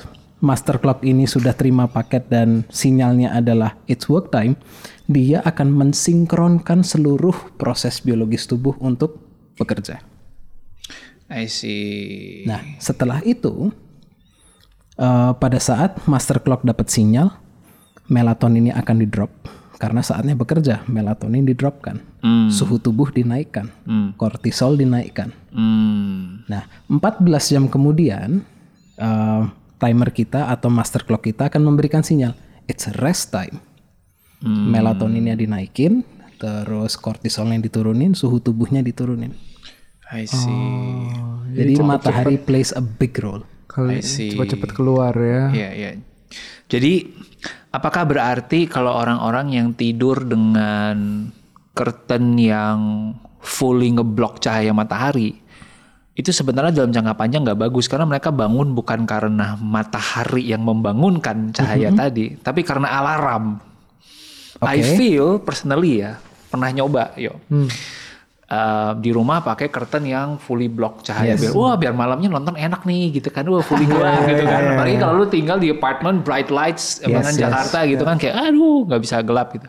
[0.44, 4.60] master clock ini sudah terima paket dan sinyalnya adalah it's work time,
[5.08, 9.24] dia akan mensinkronkan seluruh proses biologis tubuh untuk
[9.56, 10.04] bekerja.
[11.32, 12.44] I see.
[12.44, 13.72] Nah, setelah itu
[15.00, 17.32] eh, pada saat master clock dapat sinyal,
[18.12, 19.32] melatoninnya akan di drop
[19.80, 22.48] karena saatnya bekerja, melatonin di drop kan, Hmm.
[22.48, 23.68] suhu tubuh dinaikkan,
[24.16, 25.34] kortisol dinaikkan.
[25.50, 26.46] Hmm.
[26.46, 28.44] Nah, 14 jam kemudian
[28.98, 29.42] eh,
[29.78, 32.32] timer kita atau master clock kita akan memberikan sinyal
[32.68, 33.60] it's rest time.
[34.44, 36.04] Melatoninnya dinaikin,
[36.36, 39.32] terus kortisolnya diturunin, suhu tubuhnya diturunin.
[40.12, 41.08] I see.
[41.56, 43.40] Jadi matahari plays a big role.
[44.04, 44.36] See.
[44.36, 45.48] cepet-cepet keluar ya.
[45.48, 45.90] Iya, iya.
[46.68, 47.08] Jadi
[47.72, 51.26] apakah berarti kalau orang-orang yang tidur dengan
[51.72, 52.78] curtain yang
[53.40, 55.43] fully ngeblok cahaya matahari
[56.14, 61.50] itu sebenarnya dalam jangka panjang nggak bagus karena mereka bangun bukan karena matahari yang membangunkan
[61.50, 63.58] cahaya tadi, tapi karena alarm.
[64.62, 64.94] I Oke.
[64.94, 67.34] feel personally ya pernah nyoba yo.
[68.44, 72.86] Uh, di rumah pakai curtain yang fully block cahaya biar wah biar malamnya nonton enak
[72.86, 73.42] nih gitu kan.
[73.50, 74.78] Wah fully gelap gitu kan.
[74.78, 77.40] Apalagi kalau lu tinggal di apartemen bright lights Yes, dengan yes.
[77.42, 79.66] Jakarta gitu kan kayak aduh nggak bisa gelap gitu.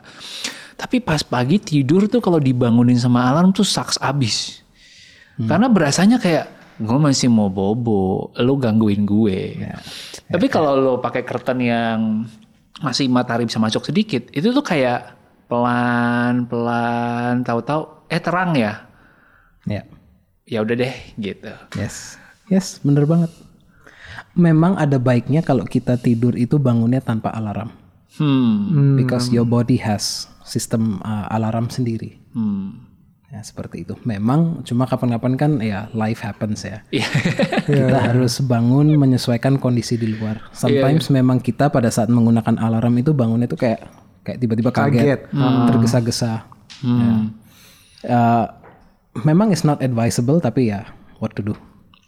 [0.78, 4.65] Tapi pas pagi tidur tuh kalau dibangunin sama alarm tuh saks abis
[5.38, 9.68] karena berasanya kayak gue masih mau bobo lu gangguin gue
[10.28, 12.00] tapi kalau lo pakai curtain yang
[12.78, 15.16] masih matahari bisa masuk sedikit itu tuh kayak
[15.48, 18.84] pelan pelan tahu-tahu eh terang ya
[19.66, 19.82] Ya.
[20.46, 22.22] ya udah deh gitu Yes.
[22.46, 23.34] Yes, bener banget.
[24.38, 27.74] Memang ada baiknya kalau kita tidur itu bangunnya tanpa alarm.
[28.22, 32.22] hmm Because your body has sistem uh, alarm sendiri.
[32.38, 32.95] hmm
[33.26, 33.98] Ya, seperti itu.
[34.06, 36.86] Memang cuma kapan-kapan kan ya life happens ya.
[36.94, 37.10] Iya.
[37.68, 40.46] kita harus bangun menyesuaikan kondisi di luar.
[40.54, 43.82] Sometimes memang kita pada saat menggunakan alarm itu bangunnya itu kayak
[44.22, 45.22] kayak tiba-tiba kaget, Kaget.
[45.70, 46.34] tergesa-gesa.
[46.86, 47.14] Ya.
[48.06, 48.46] Uh,
[49.22, 50.86] memang it's not advisable tapi ya
[51.18, 51.56] what to do.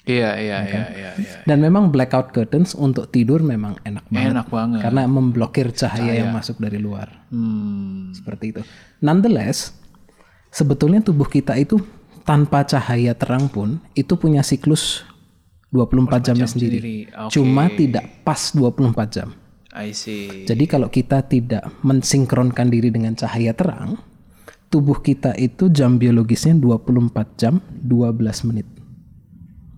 [0.08, 1.34] iya iya iya iya iya.
[1.44, 4.32] Dan memang blackout curtains untuk tidur memang enak banget.
[4.32, 7.28] enak banget Karena memblokir cahaya, yang masuk dari luar.
[7.28, 8.62] hmm Seperti itu.
[9.04, 9.76] Nonetheless,
[10.58, 11.78] sebetulnya tubuh kita itu
[12.26, 15.06] tanpa cahaya terang pun itu punya siklus
[15.70, 16.78] 24 jamnya sendiri.
[16.82, 16.98] sendiri.
[17.14, 17.32] Oke.
[17.38, 19.30] Cuma tidak pas 24 jam.
[19.78, 24.02] I see Jadi kalau kita tidak mensinkronkan diri dengan cahaya terang,
[24.74, 28.66] tubuh kita itu jam biologisnya 24 jam 12 menit.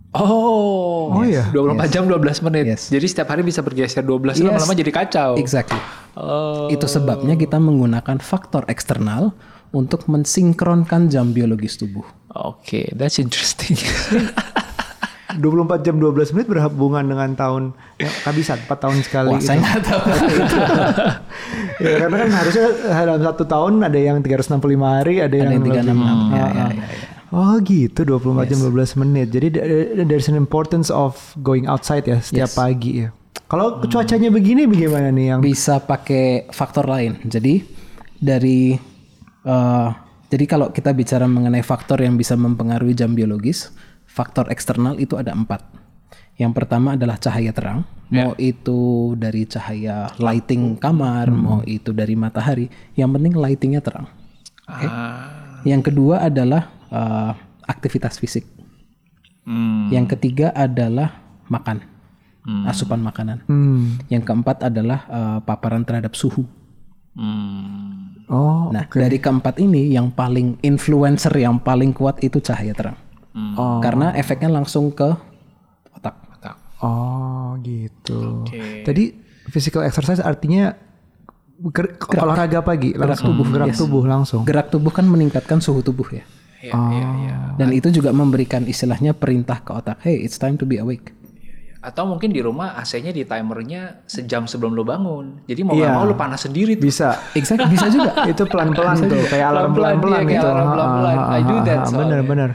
[0.10, 1.46] Oh, Oh iya.
[1.54, 2.66] 24 jam 12 menit.
[2.66, 2.90] Yes.
[2.90, 4.46] Jadi setiap hari bisa bergeser 12 Yes.
[4.48, 5.32] lama-lama jadi kacau.
[5.38, 5.78] Exactly.
[6.18, 6.66] Oh.
[6.72, 9.38] Itu sebabnya kita menggunakan faktor eksternal
[9.72, 12.06] untuk mensinkronkan jam biologis tubuh.
[12.32, 13.78] Oke, that's interesting.
[15.30, 17.64] 24 jam 12 menit berhubungan dengan tahun
[18.02, 19.46] ya, kehabisan 4 tahun sekali Wah, itu.
[19.46, 20.02] saya nggak tahu.
[21.86, 22.66] ya, karena kan harusnya
[23.06, 25.86] dalam satu tahun ada yang 365 hari, ada, Ada yang, yang 366.
[25.86, 26.02] lebih.
[26.02, 26.50] Ya, Ah, ya, ah.
[26.50, 26.86] ya, ya.
[27.30, 29.28] Oh gitu 24 jam 12 menit.
[29.30, 32.58] Jadi there- there's an importance of going outside ya setiap Yes.
[32.58, 33.14] pagi ya.
[33.46, 37.22] Kalau cuacanya begini bagaimana nih yang Bisa pakai faktor lain.
[37.22, 37.62] Jadi
[38.18, 38.74] dari
[39.46, 39.90] eh,
[40.30, 43.74] jadi kalau kita bicara mengenai faktor yang bisa mempengaruhi jam biologis,
[44.06, 45.66] faktor eksternal itu ada empat.
[46.40, 52.72] Yang pertama adalah cahaya terang, mau itu dari cahaya lighting kamar, mau itu dari matahari.
[52.96, 54.08] Yang penting lightingnya terang.
[54.70, 57.32] ah, Yang kedua adalah eh,
[57.68, 58.48] aktivitas fisik.
[59.44, 61.20] hmm, Yang ketiga adalah
[61.50, 61.84] makan,
[62.70, 63.44] asupan makanan.
[63.50, 63.98] Hmm.
[64.08, 66.46] Yang keempat adalah eh, paparan terhadap suhu.
[67.18, 67.89] hmm.
[68.30, 72.98] Oh, Nah, dari keempat ini yang paling influencer yang paling kuat itu cahaya terang.
[73.56, 75.10] oh, Karena efeknya langsung ke
[75.92, 76.16] otak.
[76.30, 76.56] Mantap.
[76.80, 78.46] oh gitu.
[78.46, 78.86] Oke.
[78.86, 79.04] Jadi
[79.50, 80.78] physical exercise artinya
[81.70, 84.42] ger- olahraga pagi, langsung tubuh, gerak tubuh langsung.
[84.46, 86.24] Gerak tubuh kan meningkatkan suhu tubuh ya.
[86.60, 87.36] Iya, iya, iya.
[87.56, 91.16] Dan itu juga memberikan istilahnya perintah ke otak, hey, it's time to be awake.
[91.80, 95.48] Atau mungkin di rumah AC-nya di timernya sejam sebelum lo bangun.
[95.48, 95.88] Jadi mau Iya.
[95.88, 96.92] nggak mau lo panas sendiri tuh.
[96.92, 97.16] Bisa.
[97.32, 98.12] Exactly, bisa juga.
[98.32, 100.48] itu pelan-pelan tuh kayak alarm Pelan-pelan, pelan-pelan iya, kayak itu.
[100.52, 101.16] alarm pelan-pelan.
[101.16, 102.00] I do that ah, soalnya.
[102.04, 102.50] Bener-bener.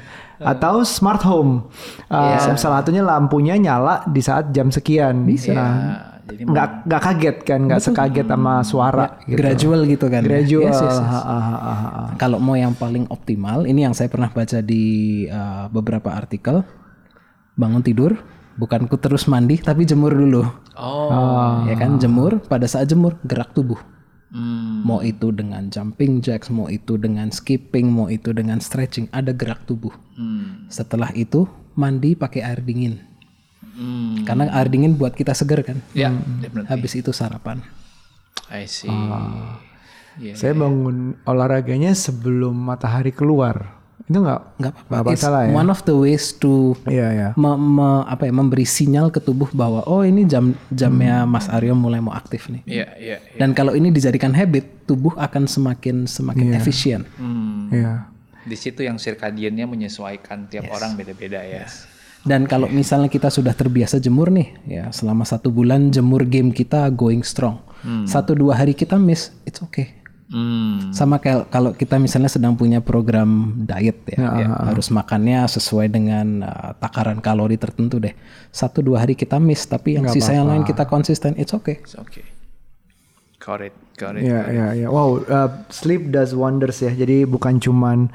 [0.45, 1.73] Atau smart home.
[2.13, 5.25] Uh, Salah satunya lampunya nyala di saat jam sekian.
[5.25, 5.57] Bisa.
[5.57, 5.73] Nah,
[6.25, 9.07] jadi nggak nggak kaget kan, nggak sekaget sama suara.
[9.25, 9.41] gitu.
[9.41, 10.21] Gradual gitu kan.
[10.21, 10.69] Gradual.
[10.69, 12.17] Yes, yes, yes.
[12.21, 14.85] Kalau mau yang paling optimal, ini yang saya pernah baca di
[15.29, 16.61] uh, beberapa artikel,
[17.57, 18.17] bangun tidur,
[18.55, 20.43] bukan ku terus mandi, tapi jemur dulu.
[20.75, 23.79] oh, Ya kan, jemur, pada saat jemur, gerak tubuh.
[24.31, 29.31] hmm, Mau itu dengan jumping jacks, mau itu dengan skipping, mau itu dengan stretching, ada
[29.31, 29.95] gerak tubuh.
[30.15, 32.99] hmm, Setelah itu, mandi pakai air dingin.
[33.75, 34.23] hmm.
[34.25, 35.79] Karena air dingin buat kita seger kan.
[35.93, 36.71] Ya, definitely.
[36.71, 37.63] Habis itu sarapan.
[38.51, 38.91] I see.
[38.91, 39.59] Ah.
[40.15, 40.39] Iya.
[40.39, 43.83] Saya bangun olahraganya sebelum matahari keluar.
[44.05, 45.09] Itu nggak nggak apa-apa.
[45.17, 45.53] It's masalah ya.
[45.57, 47.29] one of the ways to Iya ya.
[47.41, 51.73] me- me- apa ya, memberi sinyal ke tubuh bahwa oh ini jam jamnya Mas Aryo
[51.73, 52.61] mulai mau aktif nih.
[52.69, 53.17] Iya, iya.
[53.41, 57.09] Dan kalau ini dijadikan habit, tubuh akan semakin semakin efisien.
[57.73, 58.13] Iya.
[58.45, 61.65] Di situ yang circadiannya menyesuaikan tiap orang beda-beda ya.
[62.25, 66.93] Dan kalau misalnya kita sudah terbiasa jemur nih, ya selama satu bulan jemur game kita
[66.93, 67.61] going strong.
[68.05, 70.04] Satu dua hari kita miss, it's okay.
[70.35, 70.91] Hmm.
[70.91, 76.43] Sama kayak kalau kita misalnya sedang punya program diet ya, ya, harus makannya sesuai dengan
[76.43, 78.11] uh, takaran kalori tertentu deh.
[78.51, 81.79] Satu dua hari kita miss, tapi yang sisa yang lain kita konsisten, it's okay.
[81.79, 82.27] It's okay.
[83.39, 84.27] Got it, got it.
[84.27, 84.87] Iya, iya, iya.
[84.91, 86.91] Wow, uh, sleep does wonders ya.
[86.91, 88.11] Jadi bukan cuman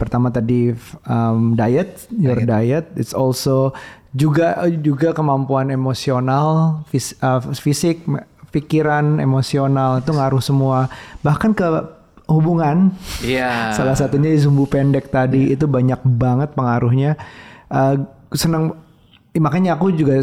[0.00, 0.72] pertama tadi
[1.04, 3.76] um, diet, your diet, it's also
[4.16, 8.00] juga juga kemampuan emosional, fis- uh, fisik,
[8.50, 10.90] pikiran, emosional itu ngaruh semua.
[11.22, 11.66] Bahkan ke
[12.30, 12.94] hubungan.
[13.22, 13.70] Iya.
[13.78, 17.18] Salah satunya di sumbu pendek tadi itu banyak banget pengaruhnya.
[17.70, 18.78] Uh, senang
[19.34, 20.18] makanya aku juga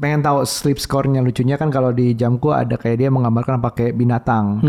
[0.00, 4.64] pengen tahu sleep score-nya lucunya kan kalau di jamku ada kayak dia menggambarkan pakai binatang.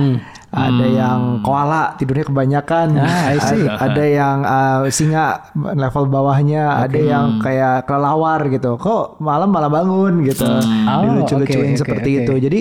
[0.54, 2.88] Ada yang koala tidurnya kebanyakan.
[3.00, 3.66] Ah, I see.
[3.66, 8.78] A- Ada yang uh, singa level bawahnya, ada yang kayak kelelawar gitu.
[8.78, 10.46] Kok malam malah bangun gitu.
[10.46, 12.22] Oh, Dilucu-lucuin oke, oke, seperti oke.
[12.22, 12.34] itu.
[12.38, 12.60] Jadi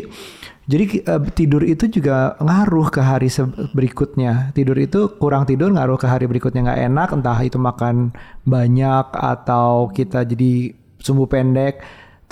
[0.63, 3.29] jadi eh, tidur itu juga ngaruh ke hari
[3.75, 4.55] berikutnya.
[4.55, 8.15] Tidur itu kurang tidur ngaruh ke hari berikutnya nggak enak, entah itu makan
[8.47, 11.83] banyak atau kita jadi sumbu pendek.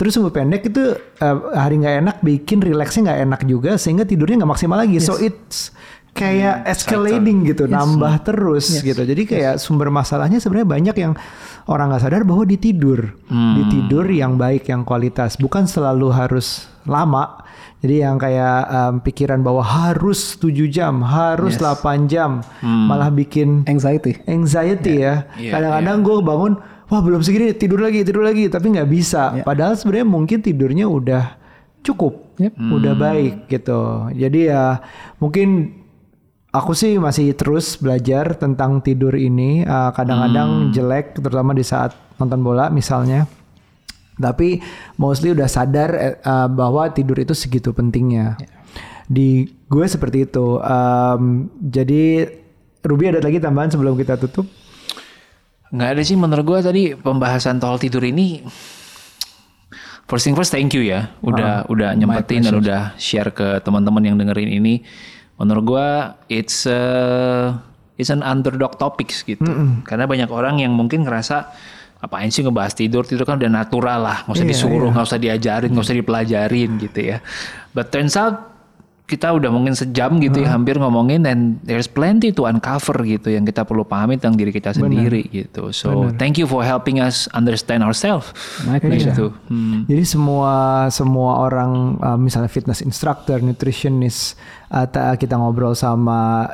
[0.00, 4.40] Terus sumbu pendek itu eh, hari nggak enak bikin rileksnya nggak enak juga sehingga tidurnya
[4.40, 4.96] nggak maksimal lagi.
[4.96, 5.76] So it's
[6.10, 9.04] kayak escalating gitu, nambah terus gitu.
[9.04, 11.12] Jadi kayak sumber masalahnya sebenarnya banyak yang
[11.68, 16.66] orang nggak sadar bahwa di tidur, di tidur yang baik, yang kualitas, bukan selalu harus
[16.88, 17.44] lama.
[17.80, 24.20] Jadi yang kayak em, pikiran bahwa harus 7 jam, harus 8 jam, malah bikin Anxiety.
[24.28, 25.24] anxiety ya.
[25.40, 26.52] Iya, Kadang-kadang gue bangun,
[26.90, 29.40] wah belum segini tidur lagi, tidur lagi, tapi nggak bisa.
[29.46, 31.38] Padahal sebenarnya mungkin tidurnya udah
[31.86, 32.36] cukup,
[32.76, 34.10] udah baik gitu.
[34.12, 34.82] Jadi ya
[35.22, 35.80] mungkin
[36.50, 39.62] aku sih masih terus belajar tentang tidur ini.
[39.64, 43.24] Uh, Kadang-kadang jelek, terutama di saat nonton bola misalnya.
[44.20, 44.60] Tapi
[45.00, 48.36] mostly udah sadar eh, uh, bahwa tidur itu segitu pentingnya.
[49.08, 50.60] Di gue seperti itu.
[50.60, 52.28] Um, jadi
[52.84, 54.44] Ruby ada lagi tambahan sebelum kita tutup?
[55.70, 58.42] Nggak ada sih menurut gua tadi pembahasan soal tidur ini
[60.10, 61.14] First thing first thank you ya.
[61.22, 64.82] Udah udah nyempetin dan udah share ke teman-teman yang dengerin ini.
[65.38, 65.86] Menurut gua
[66.26, 66.82] it's a,
[67.94, 69.46] it's an underdog topics gitu.
[69.86, 71.54] Karena banyak orang yang mungkin ngerasa
[72.02, 73.06] apain sih ngebahas tidur?
[73.06, 74.18] Tidur kan udah natural lah.
[74.26, 77.22] Nggak usah disuruh nggak usah diajarin nggak usah dipelajarin gitu ya.
[77.70, 78.59] But turns out
[79.10, 83.42] kita udah mungkin sejam gitu ya hampir ngomongin and there's plenty to uncover gitu yang
[83.42, 85.74] kita perlu pahami tentang diri kita sendiri gitu.
[85.74, 88.30] So thank you for helping us understand ourselves.
[88.62, 89.10] Pleasure.
[89.10, 89.26] gitu.
[89.50, 89.82] Hmm.
[89.90, 94.38] Jadi semua semua orang uh, misalnya fitness instructor, nutritionist,
[94.70, 96.46] atau kita ngobrol sama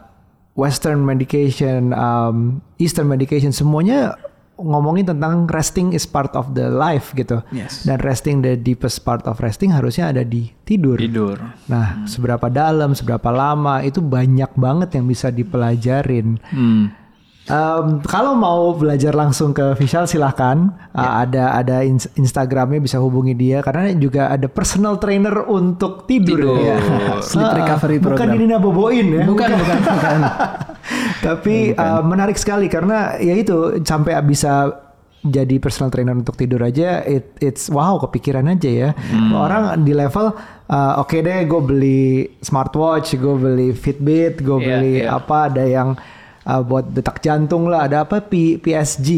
[0.56, 4.16] Western medication, um, Eastern medication, semuanya
[4.56, 7.44] ngomongin tentang resting is part of the life gitu.
[7.48, 7.84] Yes.
[7.84, 10.96] Dan resting the deepest part of resting harusnya ada di tidur.
[10.96, 11.36] tidur
[11.66, 16.40] Nah, seberapa dalam, seberapa lama itu banyak banget yang bisa dipelajarin.
[16.46, 17.04] hmm.
[17.46, 23.36] Um, kalau mau belajar langsung ke Vishal silahkan Uh, ada ada ins- Instagramnya bisa hubungi
[23.36, 26.56] dia karena juga ada personal trainer untuk tidur, Tidur.
[26.58, 26.74] ya.
[27.22, 28.34] Sleep recovery bukan program.
[28.34, 30.20] ini naboboin ya Bukan, bukan, bukan.
[31.18, 34.82] tapi uh, menarik sekali karena ya itu sampai bisa
[35.20, 38.90] jadi personal trainer untuk tidur aja it, it's wow kepikiran aja ya.
[39.32, 40.30] Orang di level
[40.64, 42.04] uh, oke deh gue beli
[42.38, 45.18] smartwatch gue beli Fitbit gue Iya, beli iya.
[45.18, 45.98] apa ada yang
[46.42, 49.08] uh, buat detak jantung lah ada apa P- PSG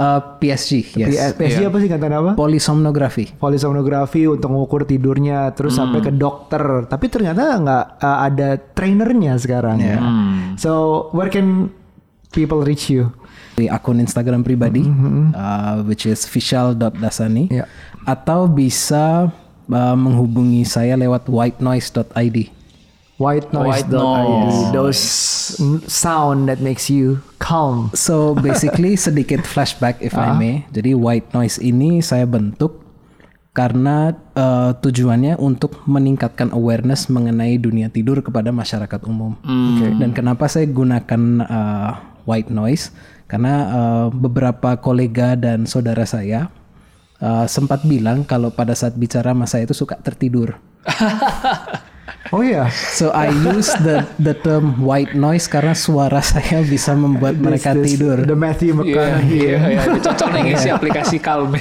[0.00, 1.36] Uh, PSG, yes.
[1.36, 2.32] P- PSG apa sih kata apa?
[2.32, 3.36] Polysomnography.
[3.36, 6.88] polisonografi untuk mengukur tidurnya terus sampai ke dokter.
[6.88, 9.76] Tapi ternyata nggak uh, ada trainernya sekarang.
[9.76, 10.00] Ya
[10.56, 10.72] so
[11.12, 11.68] where can
[12.32, 13.12] people reach you?
[13.52, 14.88] Di akun Instagram pribadi,
[15.36, 17.68] uh, which is vishal.dasani, Iya.
[18.02, 19.28] atau bisa
[19.68, 22.38] uh, menghubungi saya lewat whitenoise.id.
[23.20, 24.58] white noise, White noise.
[24.72, 25.00] those
[25.84, 30.64] sound that makes you calm So basically sedikit flashback if I may.
[30.72, 32.80] Jadi white noise ini saya bentuk
[33.50, 39.36] karena uh, tujuannya untuk meningkatkan awareness mengenai dunia tidur kepada masyarakat umum.
[40.00, 41.90] Dan kenapa saya gunakan uh,
[42.24, 42.94] white noise?
[43.26, 46.50] Karena uh, beberapa kolega dan saudara saya
[47.20, 50.56] uh, sempat bilang kalau pada saat bicara sama saya itu suka tertidur.
[52.30, 52.70] Oh iya.
[52.70, 57.82] So I use the the term white noise karena suara saya bisa membuat mereka This-
[57.82, 58.22] this- tidur.
[58.22, 59.34] The Matthew Iya, McConaughey.
[59.36, 59.80] iya, iya.
[59.82, 61.50] Itu cocok nih ngisi aplikasi Calm.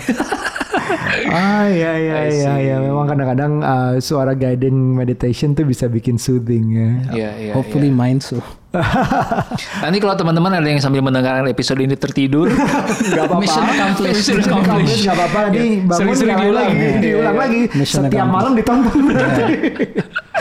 [1.30, 2.66] Ah iya iya I iya see.
[2.66, 6.90] iya memang kadang-kadang uh, suara guiding meditation tuh bisa bikin soothing ya.
[7.12, 7.54] Iya, iya.
[7.54, 8.42] Hopefully mine so.
[9.84, 12.50] Nanti kalau teman-teman ada yang sambil mendengarkan episode ini tertidur,
[13.14, 13.42] Gak apa-apa.
[13.42, 14.26] Mission accomplished.
[14.30, 15.40] Mission accomplished gak apa-apa.
[15.50, 15.78] Nanti Iya.
[15.84, 16.54] bangun Sering-sering diulang.
[16.66, 17.42] lagi, Iya, diulang iya.
[17.42, 17.62] lagi.
[17.84, 19.04] Setiap malam ditonton.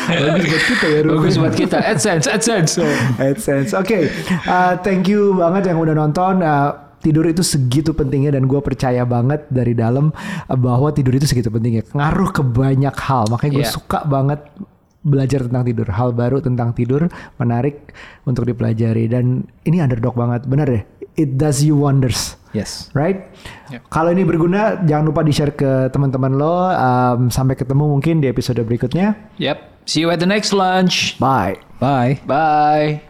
[0.39, 1.17] Bagus buat kita ya Ruben.
[1.21, 1.77] bagus buat kita.
[1.83, 2.73] AdSense, AdSense.
[3.29, 3.71] AdSense.
[3.73, 4.09] Oke,
[4.45, 6.41] uh, thank you banget yang udah nonton.
[6.41, 11.27] Uh, tidur itu segitu pentingnya dan gue percaya banget dari dalam uh, bahwa tidur itu
[11.27, 11.87] segitu pentingnya.
[11.93, 13.29] Ngaruh ke banyak hal.
[13.29, 13.71] Makanya gue Iya.
[13.71, 14.41] suka banget
[14.99, 15.87] belajar tentang tidur.
[15.89, 17.07] Hal baru tentang tidur
[17.37, 17.95] menarik
[18.25, 20.43] untuk dipelajari dan ini underdog banget.
[20.45, 20.83] Bener deh.
[21.19, 22.39] It does you wonders.
[22.55, 22.89] Yes.
[22.95, 23.29] Right?
[23.69, 23.91] Yep.
[23.91, 26.71] Kalau ini berguna, jangan lupa di-share ke teman-teman lo.
[26.73, 29.19] Um, sampai ketemu mungkin di episode berikutnya.
[29.37, 29.85] Yep.
[29.85, 31.19] See you at the next lunch.
[31.19, 31.59] Bye.
[31.83, 32.23] Bye.
[32.25, 33.08] Bye.